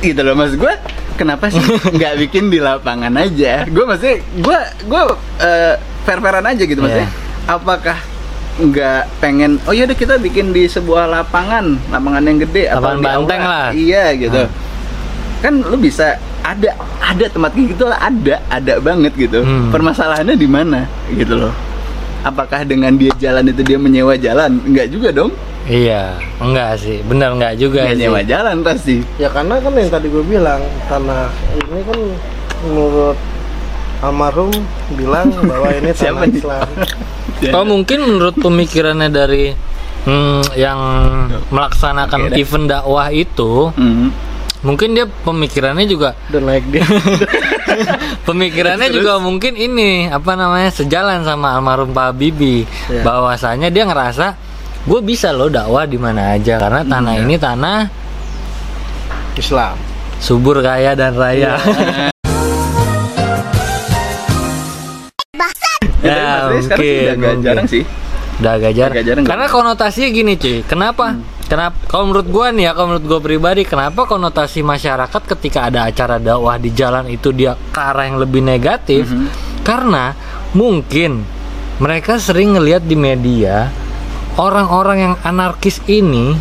gitu 0.00 0.20
loh 0.20 0.32
mas 0.32 0.54
gue 0.54 0.72
kenapa 1.14 1.48
sih 1.48 1.60
nggak 1.96 2.14
bikin 2.22 2.48
di 2.48 2.56
lapangan 2.58 3.12
aja 3.14 3.66
gue 3.66 3.84
maksudnya 3.84 4.16
gue 4.34 4.58
gue 4.86 5.02
uh, 5.38 5.74
fair-fairan 6.02 6.46
aja 6.46 6.62
gitu 6.62 6.78
maksudnya 6.78 7.10
apakah 7.44 7.98
nggak 8.58 9.02
pengen 9.18 9.60
oh 9.64 9.72
ya 9.72 9.84
udah 9.84 9.94
kita 9.94 10.16
bikin 10.16 10.50
di 10.50 10.64
sebuah 10.64 11.04
lapangan 11.06 11.76
lapangan 11.88 12.22
yang 12.24 12.38
gede 12.40 12.64
Lapangan 12.70 12.96
di 12.96 13.04
banteng 13.04 13.40
lah. 13.40 13.68
iya 13.70 14.04
gitu 14.14 14.40
Ah. 14.40 14.48
kan 15.38 15.54
lu 15.58 15.76
bisa 15.76 16.16
ada 16.48 16.70
ada 16.98 17.24
tempat 17.26 17.50
kayak 17.52 17.68
gitu 17.70 17.84
lah 17.84 17.98
ada 18.00 18.34
ada 18.48 18.74
banget 18.78 19.12
gitu 19.14 19.40
Hmm. 19.40 19.68
permasalahannya 19.68 20.34
di 20.34 20.48
mana 20.48 20.88
gitu 21.10 21.36
loh 21.38 21.52
apakah 22.20 22.62
dengan 22.62 22.92
dia 22.92 23.12
jalan 23.16 23.46
itu 23.46 23.62
dia 23.62 23.76
menyewa 23.76 24.16
jalan 24.16 24.58
enggak 24.62 24.88
juga 24.88 25.10
dong 25.10 25.32
Iya, 25.68 26.16
enggak 26.40 26.80
sih. 26.80 27.04
Benar 27.04 27.36
enggak 27.36 27.60
juga 27.60 27.84
Nggak 27.84 27.92
sih. 27.92 28.00
nyewa 28.00 28.20
jalan 28.24 28.56
pasti 28.62 28.96
ya 29.16 29.28
karena 29.28 29.60
kan 29.60 29.68
yang 29.70 29.90
tadi 29.90 30.08
gue 30.08 30.24
bilang 30.24 30.60
karena 30.82 31.28
ini 31.54 31.80
kan 31.84 31.98
menurut 32.64 33.18
almarhum 34.00 34.48
bilang 34.90 35.28
bahwa 35.38 35.68
ini 35.70 35.92
Siapa 35.94 36.16
tanah 36.16 36.24
nih? 36.24 36.40
Islam. 36.40 36.68
Oh 37.54 37.62
mungkin 37.62 37.98
menurut 38.02 38.34
pemikirannya 38.34 39.08
dari 39.08 39.52
hmm, 40.02 40.56
yang 40.56 40.80
melaksanakan 41.46 42.18
Oke 42.24 42.30
deh. 42.32 42.40
event 42.40 42.66
dakwah 42.66 43.08
itu, 43.10 43.68
Hmm. 43.70 44.08
Mungkin 44.60 44.90
dia 44.90 45.06
pemikirannya 45.06 45.86
juga 45.86 46.18
dan 46.28 46.42
naik 46.44 46.66
dia 46.68 46.82
pemikirannya 48.28 48.90
juga 48.90 49.18
mungkin 49.18 49.54
ini 49.54 50.06
apa 50.06 50.34
namanya 50.34 50.68
sejalan 50.68 51.22
sama 51.22 51.54
almarhum 51.54 51.90
Pak 51.90 52.10
Habibie 52.10 52.66
Iya. 52.86 53.02
bahwasanya 53.02 53.68
dia 53.68 53.84
ngerasa 53.84 54.34
gue 54.82 55.00
bisa 55.00 55.30
loh 55.30 55.46
dakwah 55.46 55.84
di 55.84 55.94
mana 55.94 56.34
aja 56.34 56.58
karena 56.58 56.82
tanah 56.82 57.14
Iya. 57.14 57.22
ini 57.22 57.34
tanah 57.36 57.78
Islam 59.34 59.78
subur 60.18 60.58
kaya 60.58 60.92
dan 60.92 61.14
raya. 61.14 61.54
Ya, 65.98 66.14
Ya, 66.14 66.14
tapi 66.40 66.54
maksudnya 66.54 66.62
sekarang 66.62 66.78
sih 66.78 66.94
mungkin, 66.94 67.02
udah 67.02 67.16
mungkin. 67.28 67.42
jarang 67.42 67.66
sih 67.68 67.82
Udah 68.38 68.52
agak 68.54 68.72
jarang. 68.72 68.94
Agak 68.94 69.04
jarang 69.04 69.24
Karena 69.26 69.46
konotasinya 69.48 70.08
gini 70.08 70.32
cuy. 70.34 70.56
Kenapa? 70.62 71.06
Hmm. 71.10 71.26
Kenapa? 71.48 71.80
Kalau 71.88 72.12
menurut 72.12 72.28
gua 72.28 72.52
nih 72.52 72.68
ya, 72.68 72.72
kalau 72.76 72.92
menurut 72.92 73.06
gua 73.08 73.20
pribadi, 73.24 73.64
kenapa 73.64 74.04
konotasi 74.04 74.60
masyarakat 74.60 75.22
ketika 75.36 75.72
ada 75.72 75.88
acara 75.88 76.20
dakwah 76.20 76.60
di 76.60 76.76
jalan 76.76 77.08
itu 77.08 77.32
dia 77.32 77.56
ke 77.56 77.80
arah 77.80 78.04
yang 78.04 78.20
lebih 78.20 78.44
negatif? 78.44 79.08
Mhm. 79.08 79.26
Karena 79.64 80.12
mungkin 80.52 81.24
mereka 81.80 82.20
sering 82.20 82.52
ngelihat 82.56 82.84
di 82.84 82.96
media 83.00 83.72
orang-orang 84.36 84.98
yang 84.98 85.14
anarkis 85.24 85.80
ini 85.88 86.36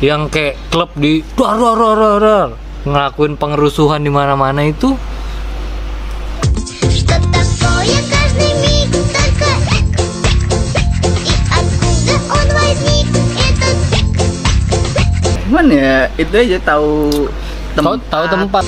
yang 0.00 0.32
kayak 0.32 0.56
klub 0.70 0.94
di 0.94 1.20
dar 1.36 1.58
dar 1.58 1.76
dar, 1.76 2.18
dar, 2.18 2.48
ngelakuin 2.86 3.34
pengerusuhan 3.36 4.00
di 4.00 4.10
mana-mana 4.10 4.64
itu 4.64 4.94
cuman 15.48 15.64
ya 15.72 16.12
itu 16.20 16.28
aja 16.36 16.60
tahu 16.60 17.24
tempat 17.72 17.96
tahu 18.12 18.24
tempat 18.28 18.64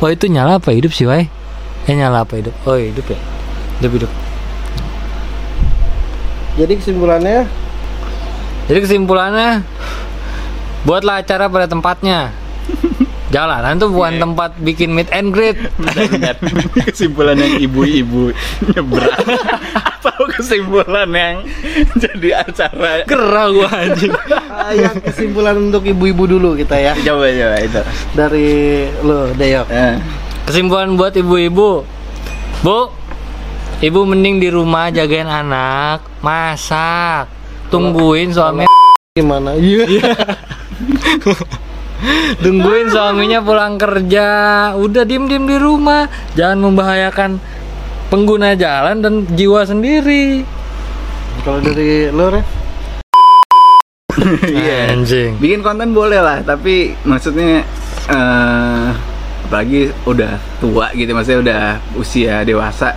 Wah 0.00 0.16
itu 0.16 0.32
nyala 0.32 0.56
apa 0.56 0.72
hidup 0.72 0.96
sih, 0.96 1.04
Wai? 1.04 1.28
Eh 1.84 1.92
nyala 1.92 2.24
apa 2.24 2.40
hidup? 2.40 2.56
Oh 2.64 2.72
hidup 2.72 3.04
ya, 3.04 3.20
hidup 3.84 3.92
hidup. 4.00 4.10
Jadi 6.56 6.72
kesimpulannya? 6.80 7.44
Jadi 8.64 8.78
kesimpulannya, 8.80 9.60
buatlah 10.88 11.20
acara 11.20 11.52
pada 11.52 11.68
tempatnya. 11.68 12.32
Jalanan 13.30 13.78
tuh 13.78 13.88
bukan 13.88 14.12
Iya. 14.12 14.22
tempat 14.26 14.50
bikin 14.58 14.90
meet 14.90 15.06
and 15.14 15.30
greet. 15.30 15.54
Benar. 15.78 16.34
kesimpulan 16.90 17.38
yang 17.38 17.62
ibu-ibu 17.62 18.34
nyebrang 18.68 19.22
atau 20.02 20.26
kesimpulan 20.28 21.06
yang 21.06 21.46
jadi 21.94 22.42
acara 22.42 23.06
Gerah 23.06 23.46
gua 23.48 23.68
anjing. 23.70 24.10
ah, 24.50 24.74
yang 24.74 24.98
kesimpulan 24.98 25.54
untuk 25.56 25.86
ibu-ibu 25.86 26.26
dulu 26.26 26.58
kita 26.58 26.74
ya 26.74 26.92
coba 26.96 27.30
coba 27.30 27.56
itu 27.60 27.80
dari 28.12 28.50
lo 29.00 29.30
Deyok. 29.30 29.68
Eh, 29.70 29.94
Kesimpulan 30.44 30.98
buat 30.98 31.14
ibu-ibu. 31.14 31.86
Bu, 32.60 32.78
ibu 33.78 34.00
mending 34.02 34.42
di 34.42 34.48
rumah 34.50 34.90
jagain 34.90 35.24
anak, 35.24 36.02
masak, 36.18 37.30
tungguin 37.70 38.34
suami 38.34 38.66
Gimana? 39.10 39.54
Iya. 39.54 39.86
tungguin 42.38 42.88
suaminya 42.88 43.38
pulang 43.38 43.76
kerja. 43.76 44.28
Udah 44.74 45.02
diem-diem 45.02 45.44
di 45.44 45.56
rumah, 45.56 46.04
jangan 46.32 46.58
membahayakan 46.62 47.30
pengguna 48.06 48.54
jalan 48.54 48.98
dan 48.98 49.14
jiwa 49.28 49.62
sendiri. 49.62 50.42
Kalau 51.40 51.58
dari 51.58 52.08
lo 52.08 52.26
Ref? 52.28 52.48
Iya. 54.44 54.92
Anjing. 54.92 55.38
bikin 55.38 55.60
konten 55.60 55.90
boleh 55.90 56.18
lah 56.18 56.42
tapi 56.42 56.92
maksudnya 57.02 57.62
eh 58.06 58.88
apalagi 59.46 59.88
udah 60.04 60.32
tua 60.58 60.92
gitu 60.92 61.10
maksudnya 61.10 61.40
udah 61.40 61.62
usia 61.94 62.42
dewasa 62.42 62.92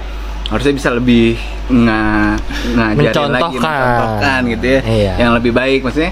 harusnya 0.45 0.73
bisa 0.73 0.89
lebih 0.91 1.37
nga 1.71 2.33
ngajarin 2.67 2.99
lagi 3.31 3.55
Mencontohkan. 3.55 3.61
mencontohkan 3.61 4.39
gitu 4.51 4.65
ya 4.67 4.79
Iya. 4.83 5.11
yang 5.17 5.31
lebih 5.33 5.51
baik 5.51 5.79
maksudnya 5.81 6.11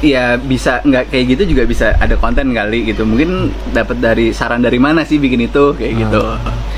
ya 0.00 0.34
bisa 0.34 0.80
nggak 0.80 1.08
kayak 1.08 1.24
gitu 1.30 1.52
juga 1.52 1.62
bisa 1.64 1.92
ada 1.94 2.16
konten 2.16 2.50
kali 2.50 2.88
gitu 2.88 3.04
mungkin 3.04 3.52
dapat 3.70 4.00
dari 4.00 4.32
saran 4.32 4.58
dari 4.58 4.80
mana 4.80 5.04
sih 5.04 5.16
bikin 5.16 5.44
itu 5.44 5.76
kayak 5.76 5.92
gitu 5.98 6.20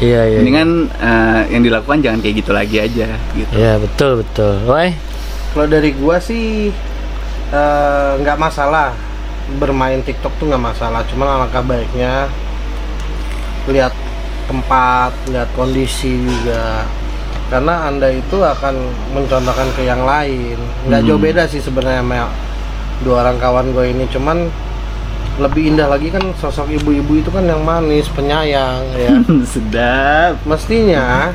Iya, 0.03 0.21
iya. 0.27 0.39
mendingan 0.43 0.71
eh, 0.91 1.41
yang 1.49 1.63
dilakukan 1.63 2.03
jangan 2.03 2.19
kayak 2.19 2.43
gitu 2.43 2.51
lagi 2.51 2.77
aja 2.77 3.07
gitu 3.33 3.53
Iya, 3.55 3.79
betul, 3.79 4.27
betul. 4.27 4.67
Woi, 4.67 4.91
Kalau 5.55 5.67
dari 5.67 5.95
gua 5.95 6.19
sih 6.19 6.75
eh, 7.49 8.11
nggak 8.19 8.35
masalah 8.37 8.91
bermain 9.57 10.01
TikTok 10.01 10.35
tuh 10.37 10.51
nggak 10.51 10.65
masalah, 10.65 11.07
cuman 11.07 11.29
alangkah 11.39 11.63
baiknya 11.63 12.27
lihat 13.69 13.95
tempat, 14.45 15.15
lihat 15.31 15.47
kondisi 15.53 16.19
juga. 16.19 16.83
Karena 17.47 17.87
anda 17.87 18.09
itu 18.09 18.41
akan 18.41 18.75
mencontohkan 19.13 19.69
ke 19.77 19.85
yang 19.85 20.03
lain. 20.03 20.57
Nggak 20.89 20.99
Hmm. 20.99 21.09
jauh 21.09 21.21
beda 21.21 21.43
sih 21.47 21.61
sebenarnya 21.61 22.03
sama 22.03 22.27
dua 23.03 23.27
orang 23.27 23.37
kawan 23.43 23.67
gue 23.75 23.93
ini, 23.93 24.05
cuman 24.09 24.49
lebih 25.41 25.73
indah 25.73 25.89
lagi 25.89 26.13
kan 26.13 26.21
sosok 26.37 26.69
ibu-ibu 26.77 27.25
itu 27.25 27.31
kan 27.33 27.45
yang 27.45 27.65
manis, 27.65 28.09
penyayang 28.13 28.85
ya. 28.97 29.11
sedap 29.53 30.37
Mestinya 30.45 31.33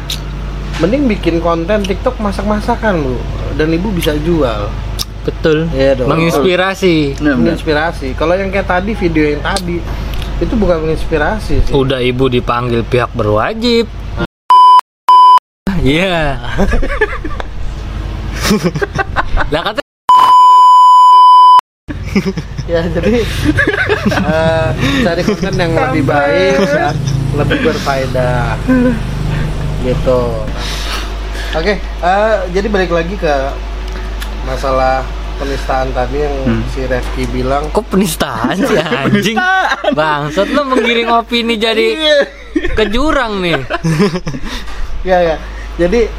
mending 0.78 1.10
bikin 1.10 1.42
konten 1.42 1.82
TikTok 1.82 2.22
masak-masakan 2.22 3.02
bu 3.02 3.18
dan 3.58 3.74
ibu 3.74 3.90
bisa 3.90 4.14
jual 4.22 4.70
betul. 5.26 5.68
Iya 5.76 6.00
dong. 6.00 6.08
Menginspirasi. 6.08 7.20
Benar. 7.20 7.36
menginspirasi 7.36 8.16
kalau 8.16 8.38
yang 8.38 8.54
kayak 8.54 8.70
tadi 8.70 8.94
video 8.94 9.36
yang 9.36 9.44
tadi 9.44 9.82
itu 10.38 10.54
bukan 10.54 10.86
menginspirasi 10.86 11.66
sih 11.66 11.74
Udah 11.74 11.98
ibu 12.00 12.30
dipanggil 12.30 12.86
pihak 12.86 13.10
berwajib. 13.18 13.90
Iya. 15.78 16.42
lah 19.54 19.62
kata 19.62 19.87
ya 22.72 22.82
jadi 22.84 23.14
eh, 24.08 24.68
cari 25.04 25.22
konten 25.24 25.54
yang 25.56 25.74
lebih 25.74 26.04
baik 26.04 26.58
dan 26.66 26.96
lebih 27.36 27.58
berfaedah. 27.64 28.58
Gitu. 29.82 30.22
Oke 31.54 31.74
eh, 31.80 32.36
jadi 32.52 32.68
balik 32.68 32.92
lagi 32.92 33.16
ke 33.16 33.36
masalah 34.44 35.04
penistaan 35.38 35.94
tadi 35.94 36.18
yang 36.18 36.36
Hmm. 36.44 36.64
si 36.72 36.82
Refki 36.84 37.30
bilang. 37.30 37.70
Kok 37.70 37.94
penistaan 37.94 38.58
sih 38.58 38.80
anjing? 39.06 39.38
Bangsat 39.94 40.50
lu 40.50 40.66
menggiring 40.66 41.14
opini 41.14 41.56
jadi 41.56 41.94
ke 42.74 42.84
jurang 42.90 43.40
nih. 43.40 43.60
ya 45.10 45.18
ya. 45.24 45.36
Jadi 45.78 46.10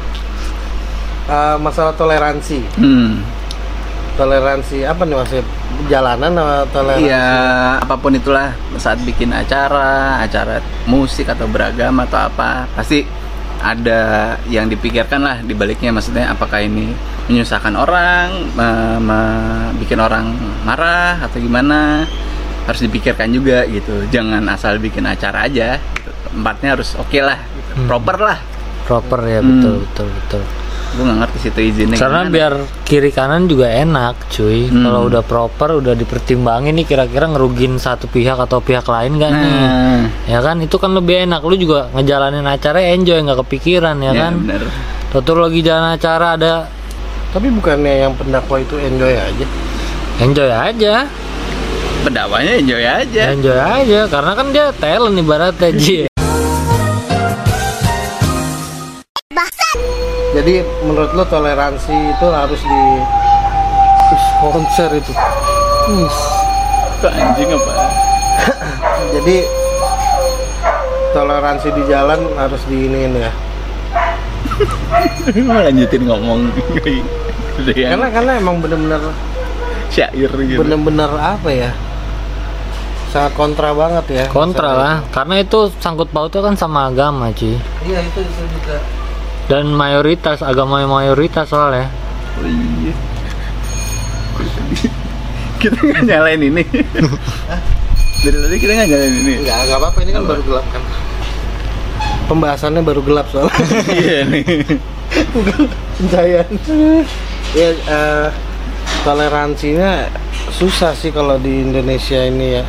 eh, 1.27 1.57
masalah 1.59 1.91
toleransi. 1.93 2.59
Hmm. 2.75 3.21
toleransi 4.15 4.83
apa 4.83 5.07
nih 5.07 5.15
maksudnya 5.15 5.47
jalanan 5.87 6.33
atau 6.33 6.65
toleransi 6.73 7.05
Iya, 7.05 7.27
apa 7.79 7.95
pun 7.95 8.11
itulah 8.11 8.51
saat 8.75 8.99
bikin 8.99 9.31
acara, 9.31 10.19
acara 10.19 10.59
musik 10.83 11.25
atau 11.25 11.45
beragam 11.45 11.95
atau 11.99 12.19
apa, 12.21 12.67
pasti 12.69 13.05
ada 13.59 13.99
yang 14.45 14.65
dipikirkan 14.65 15.19
lah 15.19 15.37
di 15.39 15.51
baliknya 15.51 15.91
maksudnya 15.91 16.27
apakah 16.29 16.59
ini 16.59 16.91
menyusahkan 17.27 17.71
orang, 17.73 18.27
me- 18.51 18.99
me- 18.99 19.71
bikin 19.77 19.99
orang 19.99 20.31
marah 20.63 21.19
atau 21.21 21.37
gimana 21.37 22.07
harus 22.63 22.81
dipikirkan 22.81 23.29
juga 23.29 23.63
gitu. 23.65 24.07
Jangan 24.07 24.43
asal 24.47 24.77
bikin 24.77 25.03
acara 25.03 25.45
aja. 25.45 25.75
gitu. 25.77 26.09
Tempatnya 26.29 26.69
harus 26.75 26.95
oke 26.95 27.19
lah, 27.19 27.37
gitu. 27.47 27.71
Hmm. 27.75 27.87
proper 27.87 28.17
lah. 28.17 28.39
Proper 28.85 29.19
ya, 29.23 29.39
Hmm. 29.39 29.49
betul 29.53 29.75
betul 29.83 30.07
betul. 30.09 30.43
Gue 30.89 31.03
nggak 31.03 31.19
ngerti 31.21 31.37
situ 31.39 31.59
izinnya. 31.61 31.97
Karena 31.97 32.21
gimana. 32.21 32.33
biar 32.33 32.53
kiri 32.83 33.11
kanan 33.11 33.45
juga 33.45 33.69
enak, 33.69 34.29
cuy. 34.29 34.67
Hmm. 34.67 34.83
Kalau 34.83 35.01
udah 35.05 35.21
proper, 35.21 35.69
udah 35.77 35.93
dipertimbangin 35.93 36.73
nih 36.73 36.85
kira-kira 36.85 37.29
ngerugin 37.29 37.77
satu 37.77 38.05
pihak 38.05 38.35
atau 38.35 38.57
pihak 38.59 38.83
lain 38.83 39.15
gak 39.15 39.29
nih? 39.29 39.53
nah, 39.53 40.01
Ya 40.25 40.39
kan, 40.41 40.57
itu 40.59 40.75
kan 40.75 40.91
lebih 40.91 41.23
enak. 41.23 41.41
Lu 41.41 41.53
juga 41.53 41.87
ngejalanin 41.91 42.43
acara 42.43 42.81
enjoy, 42.81 43.21
nggak 43.21 43.39
kepikiran 43.45 43.97
ya, 43.99 44.09
ya 44.09 44.13
kan? 44.19 44.33
bener. 44.39 44.61
Tutur 45.09 45.41
lagi 45.41 45.61
jalan 45.61 45.93
acara 45.93 46.33
ada 46.33 46.53
tapi 47.29 47.53
bukannya 47.53 48.09
yang 48.09 48.13
pendakwa 48.17 48.57
itu 48.57 48.73
enjoy 48.81 49.13
aja 49.13 49.45
enjoy 50.19 50.49
aja, 50.49 51.05
Pendakwanya 52.01 52.53
enjoy 52.57 52.81
aja. 52.81 53.23
enjoy 53.31 53.53
aja. 53.55 53.99
Karena 54.07 54.31
kan 54.33 54.47
dia 54.49 54.65
talent 54.73 55.15
ibaratnya 55.15 55.69
Ji. 55.71 56.09
Jadi 60.29 60.61
menurut 60.85 61.11
lo 61.17 61.23
toleransi 61.25 61.95
itu 62.13 62.27
harus 62.29 62.61
di 62.61 62.81
konser 64.41 64.89
itu? 64.93 65.13
Wih, 65.89 66.15
Itu 66.99 67.07
anjing 67.09 67.49
apa? 67.55 67.73
jadi 69.17 69.35
toleransi 71.17 71.67
di 71.73 71.83
jalan 71.89 72.19
harus 72.37 72.61
diinin 72.69 73.17
ya? 73.17 73.31
Mau 75.45 75.59
lanjutin 75.65 76.03
ngomong. 76.05 76.39
Karena 77.75 78.07
karena 78.07 78.31
emang 78.39 78.63
bener-bener 78.63 79.01
syair 79.91 80.31
gitu. 80.31 80.61
bener-bener 80.63 81.11
apa 81.11 81.49
ya? 81.51 81.71
Sangat 83.09 83.33
kontra 83.33 83.73
banget 83.73 84.05
ya. 84.13 84.25
Kontra 84.29 84.69
lah, 84.77 84.95
karena 85.09 85.41
itu 85.41 85.67
sangkut 85.81 86.13
pautnya 86.13 86.45
kan 86.45 86.55
sama 86.55 86.87
agama, 86.93 87.33
Ci. 87.33 87.57
iya 87.83 87.99
itu 88.05 88.21
itu 88.21 88.43
juga 88.53 88.77
Dan 89.49 89.73
mayoritas 89.73 90.39
agama 90.39 90.77
yang 90.77 90.93
mayoritas 90.93 91.49
soalnya. 91.49 91.89
Oh 92.37 92.45
iya 92.45 92.93
Kita 95.59 95.75
nggak 95.75 96.03
nyalain 96.05 96.39
ini 96.39 96.63
Dari 98.19 98.37
tadi 98.37 98.55
kita 98.55 98.71
nggak 98.73 98.87
nyalain 98.87 99.15
ini 99.17 99.33
Enggak, 99.41 99.57
enggak 99.59 99.77
apa-apa 99.77 99.99
ini 99.99 100.11
kan 100.13 100.23
baru 100.23 100.41
gelap 100.45 100.65
kan. 100.69 100.83
Pembahasannya 102.29 102.81
baru 102.81 103.01
gelap 103.01 103.27
soalnya. 103.27 103.57
Iya 103.91 104.19
nih 104.23 104.45
Pencahayaan. 105.97 106.53
ya 107.51 107.69
eh, 107.73 108.27
toleransinya 109.01 110.05
susah 110.53 110.93
sih 110.93 111.09
kalau 111.09 111.35
di 111.35 111.65
Indonesia 111.65 112.21
ini 112.21 112.61
ya. 112.61 112.63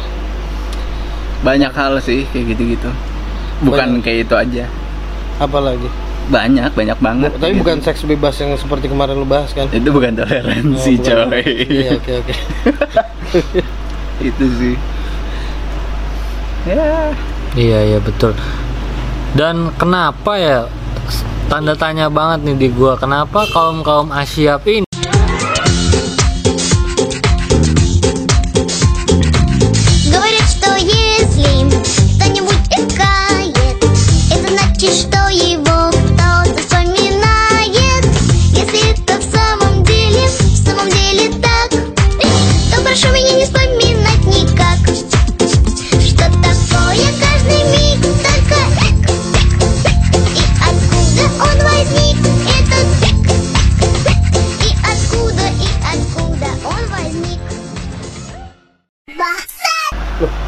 Banyak 1.40 1.70
hal 1.70 2.00
sih 2.00 2.24
kayak 2.26 2.52
gitu-gitu 2.52 2.88
Bukan 3.62 4.00
Banyak. 4.00 4.02
kayak 4.02 4.18
itu 4.24 4.34
aja 4.34 4.64
Apalagi 5.36 5.88
Banyak, 6.25 6.73
banyak 6.73 6.97
banget 6.97 7.29
Tapi 7.37 7.53
kayak 7.53 7.57
bukan 7.61 7.77
gitu. 7.77 7.85
seks 7.85 8.01
bebas 8.01 8.33
yang 8.41 8.57
seperti 8.57 8.89
kemarin 8.89 9.13
lu 9.13 9.29
bahas 9.29 9.53
kan. 9.53 9.69
Itu 9.69 9.93
bukan 9.93 10.17
toleransi 10.17 10.91
Oh, 10.97 10.97
bukan. 10.97 11.29
coy 11.29 11.45
Iya, 11.69 11.89
oke 12.01 12.11
oke. 12.17 12.33
Itu 14.25 14.45
sih 14.57 14.75
Ya 16.65 17.13
Iya 17.53 17.79
iya 17.93 17.99
betul. 18.01 18.33
Dan 19.37 19.69
kenapa 19.77 20.33
ya 20.35 20.65
tanda 21.45 21.77
tanya 21.77 22.09
banget 22.09 22.41
nih 22.41 22.55
di 22.57 22.67
gua 22.73 22.97
kenapa 22.97 23.45
kaum 23.53 23.85
kaum 23.85 24.09
Asia 24.09 24.57
ini 24.65 24.81
Говорят, 30.09 30.47
что 30.49 30.73
если 30.81 31.69
кто-нибудь 32.17 32.65
Loh. 35.05 35.48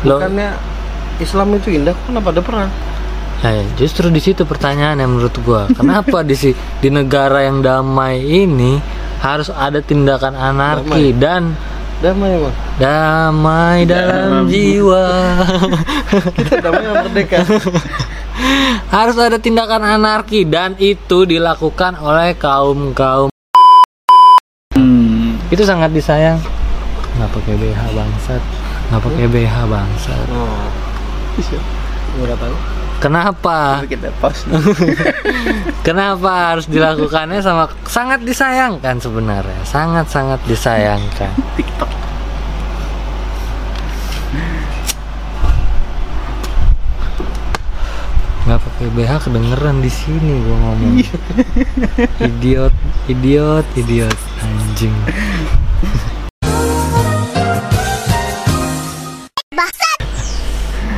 bukannya 0.05 0.49
Islam 1.19 1.55
itu 1.55 1.69
indah 1.71 1.93
kok 1.93 2.05
kenapa 2.07 2.29
ada 2.31 2.43
perang 2.43 2.71
Eh, 3.41 3.67
justru 3.75 4.07
di 4.07 4.19
situ 4.19 4.43
pertanyaannya 4.43 5.03
menurut 5.05 5.35
gua. 5.43 5.67
Kenapa 5.69 6.23
di 6.23 6.31
si- 6.33 6.55
di 6.79 6.89
negara 6.89 7.43
yang 7.43 7.59
damai 7.59 8.23
ini 8.23 8.79
harus 9.19 9.51
ada 9.51 9.79
tindakan 9.79 10.33
anarki 10.33 11.11
dan 11.13 11.51
damai 11.99 12.39
emang 12.39 12.55
damai 12.77 13.83
dalam 13.83 14.47
jiwa. 14.47 15.07
kita 16.39 16.55
damai 16.61 16.83
sama 16.85 17.03
merdeka 17.03 17.39
harus 18.95 19.17
ada 19.17 19.37
tindakan 19.37 19.91
anarki 19.91 20.43
dan 20.43 20.79
itu 20.79 21.23
dilakukan 21.25 21.99
oleh 21.99 22.35
kaum-kaum 22.37 23.27
Hmm. 24.73 25.35
itu 25.49 25.63
sangat 25.63 25.91
disayang. 25.91 26.39
Nggak 27.13 27.29
pakai 27.29 27.55
BH 27.57 27.81
bangsat. 27.91 28.43
Nggak 28.91 29.01
pakai 29.05 29.27
BH 29.31 29.55
bangsat. 29.69 30.27
oh 30.33 30.83
tahu 32.39 32.57
Kenapa? 33.03 33.83
Kita 33.83 34.15
pause. 34.23 34.47
Kenapa 35.87 36.55
harus 36.55 36.71
dilakukannya 36.71 37.43
sama 37.43 37.67
sangat 37.83 38.23
disayangkan 38.23 39.03
sebenarnya, 39.03 39.59
sangat-sangat 39.67 40.39
disayangkan. 40.47 41.35
TikTok. 41.59 41.91
Nggak 48.47 48.59
pakai 48.63 48.87
BH 48.95 49.13
kedengeran 49.27 49.77
di 49.83 49.91
sini 49.91 50.39
gua 50.47 50.57
ngomong. 50.63 50.95
idiot, 52.23 52.75
idiot, 53.11 53.67
idiot, 53.75 54.19
anjing. 54.47 54.95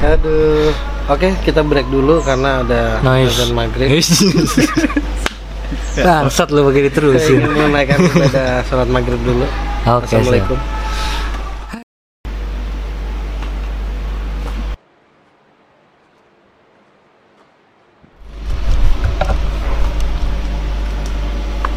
Aduh 0.05 0.69
oke 1.09 1.29
kita 1.43 1.65
break 1.65 1.89
dulu 1.89 2.21
karena 2.21 2.61
ada 2.61 2.83
Nice. 3.01 3.41
azan 3.41 3.51
maghrib 3.57 3.89
Bangsat 5.95 6.51
lu 6.51 6.67
begini 6.67 6.91
terus. 6.91 7.23
saya 7.23 7.39
ingin 7.39 7.55
menaikkan 7.55 8.03
ibadah 8.03 8.67
sholat 8.67 8.89
maghrib 8.91 9.21
dulu 9.23 9.47
siap. 9.87 10.03
assalamualaikum 10.05 10.59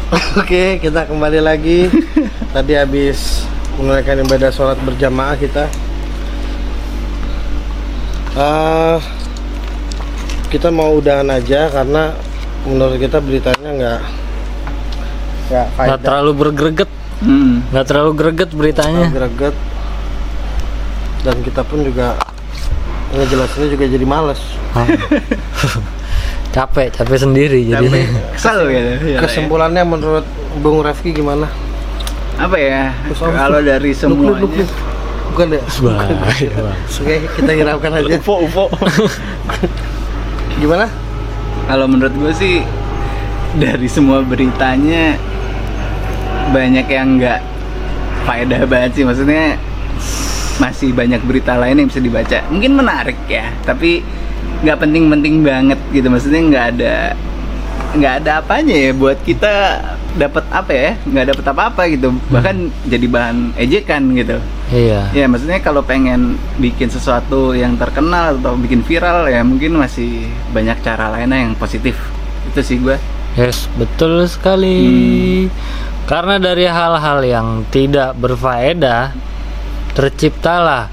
Oke, 0.38 0.80
kita 0.80 1.04
kembali 1.04 1.40
lagi. 1.42 1.88
Tadi 2.54 2.72
habis 2.72 3.44
menunaikan 3.76 4.24
ibadah 4.24 4.50
sholat 4.50 4.78
berjamaah 4.80 5.36
kita. 5.36 5.68
Eh, 8.38 8.96
kita 10.48 10.70
mau 10.70 10.94
udahan 10.94 11.26
aja 11.26 11.66
karena 11.68 12.14
menurut 12.62 12.96
kita 12.96 13.18
beritanya 13.18 13.70
nggak 13.74 14.00
nggak 15.76 16.00
terlalu 16.00 16.32
bergreget, 16.36 16.90
Hmm. 17.18 17.66
nggak 17.68 17.82
terlalu 17.84 18.12
greget 18.14 18.50
beritanya. 18.52 19.10
greget. 19.10 19.56
dan 21.18 21.34
kita 21.42 21.66
pun 21.66 21.82
juga 21.82 22.14
ngejelasinnya 23.10 23.68
juga 23.74 23.84
jadi 23.90 24.06
males. 24.06 24.38
Hah. 24.70 24.86
capek, 26.54 26.94
capek 26.94 27.18
sendiri 27.18 27.66
jadi. 27.66 28.06
kesel 28.32 28.70
gitu. 28.70 28.90
Ya, 29.08 29.18
Kesimpulannya 29.18 29.82
menurut 29.82 30.22
Bung 30.62 30.78
Refki 30.80 31.10
gimana? 31.10 31.50
apa 32.38 32.54
ya? 32.54 32.94
Kalau 33.10 33.58
dari 33.58 33.90
Luk, 33.90 33.98
luk, 33.98 34.14
semuanya 34.14 34.38
luk, 34.38 34.52
luk. 34.54 34.68
Bukan 35.32 35.46
deh. 35.54 35.62
Bahaya, 35.82 36.50
Bang. 36.56 36.78
Oke, 36.78 37.16
kita 37.36 37.50
hiraukan 37.52 37.90
aja. 37.98 38.08
UFO 38.18 38.34
UFO. 38.48 38.64
Gimana? 40.60 40.86
Kalau 41.68 41.86
menurut 41.86 42.14
gue 42.16 42.32
sih 42.32 42.56
dari 43.56 43.88
semua 43.88 44.20
beritanya 44.24 45.16
banyak 46.52 46.86
yang 46.88 47.20
nggak 47.20 47.40
faedah 48.24 48.64
banget 48.68 48.90
sih 49.00 49.04
maksudnya 49.04 49.56
masih 50.58 50.90
banyak 50.92 51.22
berita 51.24 51.56
lain 51.56 51.80
yang 51.80 51.88
bisa 51.88 52.00
dibaca 52.02 52.38
mungkin 52.50 52.76
menarik 52.76 53.16
ya 53.30 53.52
tapi 53.62 54.02
nggak 54.64 54.78
penting-penting 54.80 55.44
banget 55.46 55.80
gitu 55.94 56.08
maksudnya 56.10 56.42
nggak 56.50 56.66
ada 56.76 56.96
nggak 57.88 58.14
ada 58.24 58.44
apanya 58.44 58.76
ya 58.76 58.90
buat 58.92 59.16
kita 59.24 59.80
dapat 60.18 60.44
apa 60.52 60.72
ya 60.74 60.90
nggak 61.08 61.26
dapat 61.32 61.44
apa-apa 61.52 61.82
gitu. 61.88 62.12
Bahkan 62.28 62.56
jadi 62.90 63.06
bahan 63.08 63.36
ejekan 63.56 64.02
gitu. 64.12 64.36
Iya. 64.68 65.08
ya 65.16 65.24
maksudnya 65.24 65.64
kalau 65.64 65.80
pengen 65.80 66.36
bikin 66.60 66.92
sesuatu 66.92 67.56
yang 67.56 67.80
terkenal 67.80 68.36
atau 68.36 68.52
bikin 68.52 68.84
viral 68.84 69.24
ya 69.24 69.40
mungkin 69.40 69.80
masih 69.80 70.28
banyak 70.52 70.76
cara 70.84 71.08
lainnya 71.08 71.48
yang 71.48 71.54
positif. 71.56 71.96
Itu 72.52 72.60
sih 72.60 72.76
gue 72.76 72.96
Yes, 73.38 73.70
betul 73.78 74.26
sekali. 74.26 75.46
Karena 76.10 76.42
dari 76.42 76.66
hal-hal 76.66 77.22
yang 77.22 77.62
tidak 77.70 78.18
berfaedah 78.18 79.14
terciptalah 79.94 80.90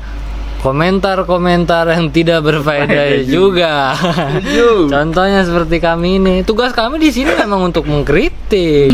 komentar-komentar 0.65 1.93
yang 1.93 2.10
tidak 2.10 2.41
berfaedah 2.41 3.21
juga. 3.21 3.93
Contohnya 4.93 5.45
seperti 5.45 5.78
kami 5.78 6.17
ini. 6.17 6.36
Tugas 6.41 6.73
kami 6.73 6.97
di 6.97 7.13
sini 7.13 7.38
memang 7.38 7.69
untuk 7.69 7.86
mengkritik. 7.86 8.89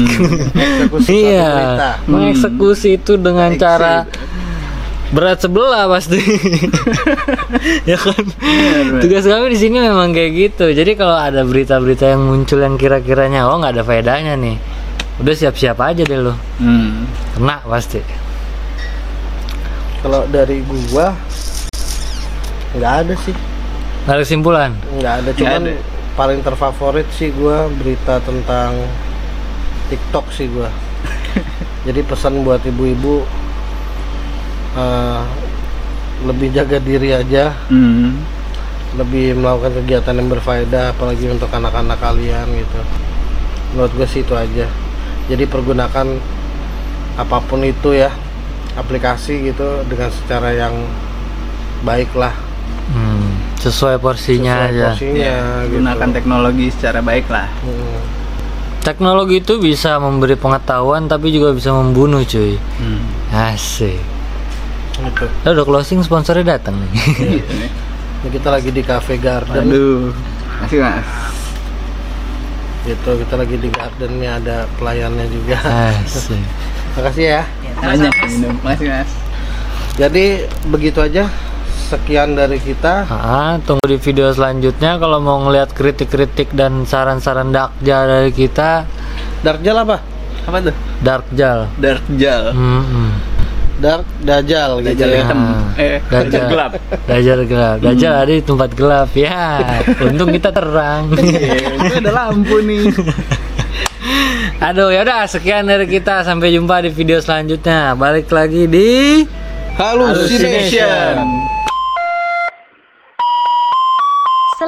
Satu 0.92 1.00
iya, 1.08 1.96
mengeksekusi 2.12 3.00
itu 3.00 3.16
dengan 3.16 3.56
cara 3.56 4.04
berat 5.16 5.40
sebelah 5.40 5.88
pasti. 5.88 6.20
ya 7.90 7.96
kan? 7.96 8.24
Tugas 9.00 9.24
kami 9.24 9.56
di 9.56 9.60
sini 9.64 9.80
memang 9.80 10.12
kayak 10.12 10.32
gitu. 10.36 10.76
Jadi 10.76 10.92
kalau 11.00 11.16
ada 11.16 11.48
berita-berita 11.48 12.12
yang 12.12 12.28
muncul 12.28 12.60
yang 12.60 12.76
kira-kiranya 12.76 13.48
oh 13.48 13.64
nggak 13.64 13.80
ada 13.80 13.84
faedahnya 13.88 14.36
nih, 14.36 14.60
udah 15.24 15.36
siap-siap 15.40 15.80
aja 15.80 16.04
deh 16.04 16.20
lo. 16.20 16.36
hmm. 16.60 17.08
Kena 17.40 17.64
pasti. 17.64 18.04
Kalau 20.02 20.26
dari 20.28 20.66
gua 20.66 21.14
nggak 22.74 22.94
ada 23.02 23.14
sih. 23.18 23.36
Nggak 24.02 24.14
ada 24.14 24.22
kesimpulan. 24.22 24.72
nggak 24.92 25.14
ada 25.16 25.22
Nggak 25.24 25.38
cuman 25.38 25.62
ada. 25.64 25.74
paling 26.14 26.40
terfavorit 26.42 27.08
sih 27.12 27.30
gua 27.32 27.70
berita 27.72 28.20
tentang 28.20 28.76
TikTok 29.88 30.28
sih 30.30 30.48
gua 30.48 30.68
jadi 31.86 32.02
pesan 32.02 32.42
buat 32.42 32.62
ibu-ibu 32.62 33.24
eh, 34.74 35.22
lebih 36.22 36.52
jaga 36.52 36.78
diri 36.78 37.12
aja 37.12 37.50
Hmm. 37.68 38.22
lebih 38.94 39.34
melakukan 39.34 39.72
kegiatan 39.78 40.14
yang 40.14 40.30
berfaedah 40.30 40.92
apalagi 40.92 41.26
untuk 41.28 41.48
anak-anak 41.48 41.96
kalian 41.98 42.44
gitu 42.52 42.80
menurut 43.72 43.92
gue 43.94 44.04
sih 44.06 44.20
itu 44.20 44.36
aja 44.36 44.68
jadi 45.26 45.44
pergunakan 45.46 46.20
apa 47.16 47.38
pun 47.42 47.64
itu 47.64 47.96
ya 47.96 48.12
aplikasi 48.74 49.48
gitu 49.48 49.64
dengan 49.86 50.12
secara 50.12 50.52
yang 50.52 50.76
baik 51.82 52.12
lah 52.14 52.36
sesuai 53.62 53.98
porsinya 53.98 54.56
Sesuai 54.60 54.74
aja. 54.74 54.88
porsinya 54.90 55.34
gitu. 55.62 55.72
gunakan 55.78 56.10
teknologi 56.12 56.66
secara 56.70 57.00
baik 57.00 57.28
lah 57.28 57.48
Hmm. 57.62 58.00
Teknologi 58.82 59.38
itu 59.38 59.62
bisa 59.62 59.96
memberi 59.96 60.34
pengetahuan 60.34 61.06
tapi 61.06 61.30
juga 61.30 61.54
bisa 61.54 61.70
membunuh 61.72 62.22
cuy. 62.24 62.58
hmm. 62.58 63.02
Asik. 63.32 64.02
gitu 64.92 65.26
udah 65.48 65.62
closing 65.64 66.02
sponsornya 66.02 66.58
datang 66.58 66.76
nih. 66.76 66.92
Gitu 67.38 67.54
nih. 67.56 67.70
Ini 68.22 68.30
kita 68.32 68.50
lagi 68.50 68.70
di 68.70 68.82
Cafe 68.82 69.18
Garden 69.18 69.66
aduh 69.66 70.10
masih 70.60 70.78
mas 70.78 71.06
gitu 72.82 73.14
kita 73.16 73.34
lagi 73.36 73.56
di 73.56 73.70
garden 73.70 74.12
nih 74.18 74.30
ada 74.32 74.58
pelayannya 74.76 75.26
juga 75.26 75.58
Asik. 76.02 76.38
makasih 76.94 77.26
ya 77.32 77.42
banyak 77.76 78.14
minum 78.28 78.54
masih 78.62 78.90
mas 78.90 79.10
jadi 79.96 80.26
begitu 80.66 80.98
aja 80.98 81.30
sekian 81.92 82.40
dari 82.40 82.56
kita. 82.56 83.04
Ah, 83.06 83.60
tunggu 83.60 83.84
di 83.84 84.00
video 84.00 84.32
selanjutnya. 84.32 84.96
Kalau 84.96 85.20
mau 85.20 85.44
ngeliat 85.44 85.76
kritik-kritik 85.76 86.56
dan 86.56 86.88
saran-saran 86.88 87.52
Darkjal 87.52 88.08
dari 88.08 88.32
kita, 88.32 88.88
Darkjal 89.44 89.84
apa? 89.84 89.98
Apa 90.48 90.58
tuh? 90.64 90.76
Darkjal. 91.04 91.68
dark 91.78 92.06
gel 92.16 92.54
Hmm, 92.56 93.12
Dark 93.82 94.06
Dajjal 94.22 94.80
gitu 94.82 94.94
Dajjal 94.94 95.10
ya. 95.10 95.20
hitam. 95.26 95.40
Eh 95.76 95.98
Dajjal. 96.08 96.46
Gelap. 96.48 96.72
Dajjal 97.10 97.40
gelap. 97.46 97.78
Dajjal 97.82 98.14
ada 98.16 98.32
di 98.32 98.44
tempat 98.46 98.70
gelap. 98.72 99.10
Ya. 99.12 99.42
Untung 100.00 100.30
kita 100.32 100.50
terang. 100.54 101.12
Iya, 101.18 101.76
itu 101.76 101.94
ada 102.00 102.12
lampu 102.14 102.62
nih. 102.62 102.88
Aduh, 104.70 104.94
ya 104.94 105.02
udah 105.02 105.26
sekian 105.26 105.66
dari 105.66 105.90
kita. 105.90 106.22
Sampai 106.22 106.54
jumpa 106.54 106.86
di 106.86 106.94
video 106.94 107.18
selanjutnya. 107.18 107.98
Balik 107.98 108.30
lagi 108.30 108.70
di 108.70 109.26
Hallucination 109.82 111.61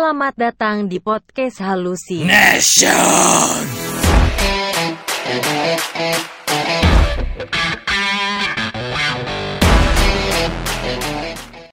Selamat 0.03 0.35
datang 0.35 0.91
di 0.91 0.99
podcast 0.99 1.63
Halusi. 1.63 2.27
Nation. 2.27 2.91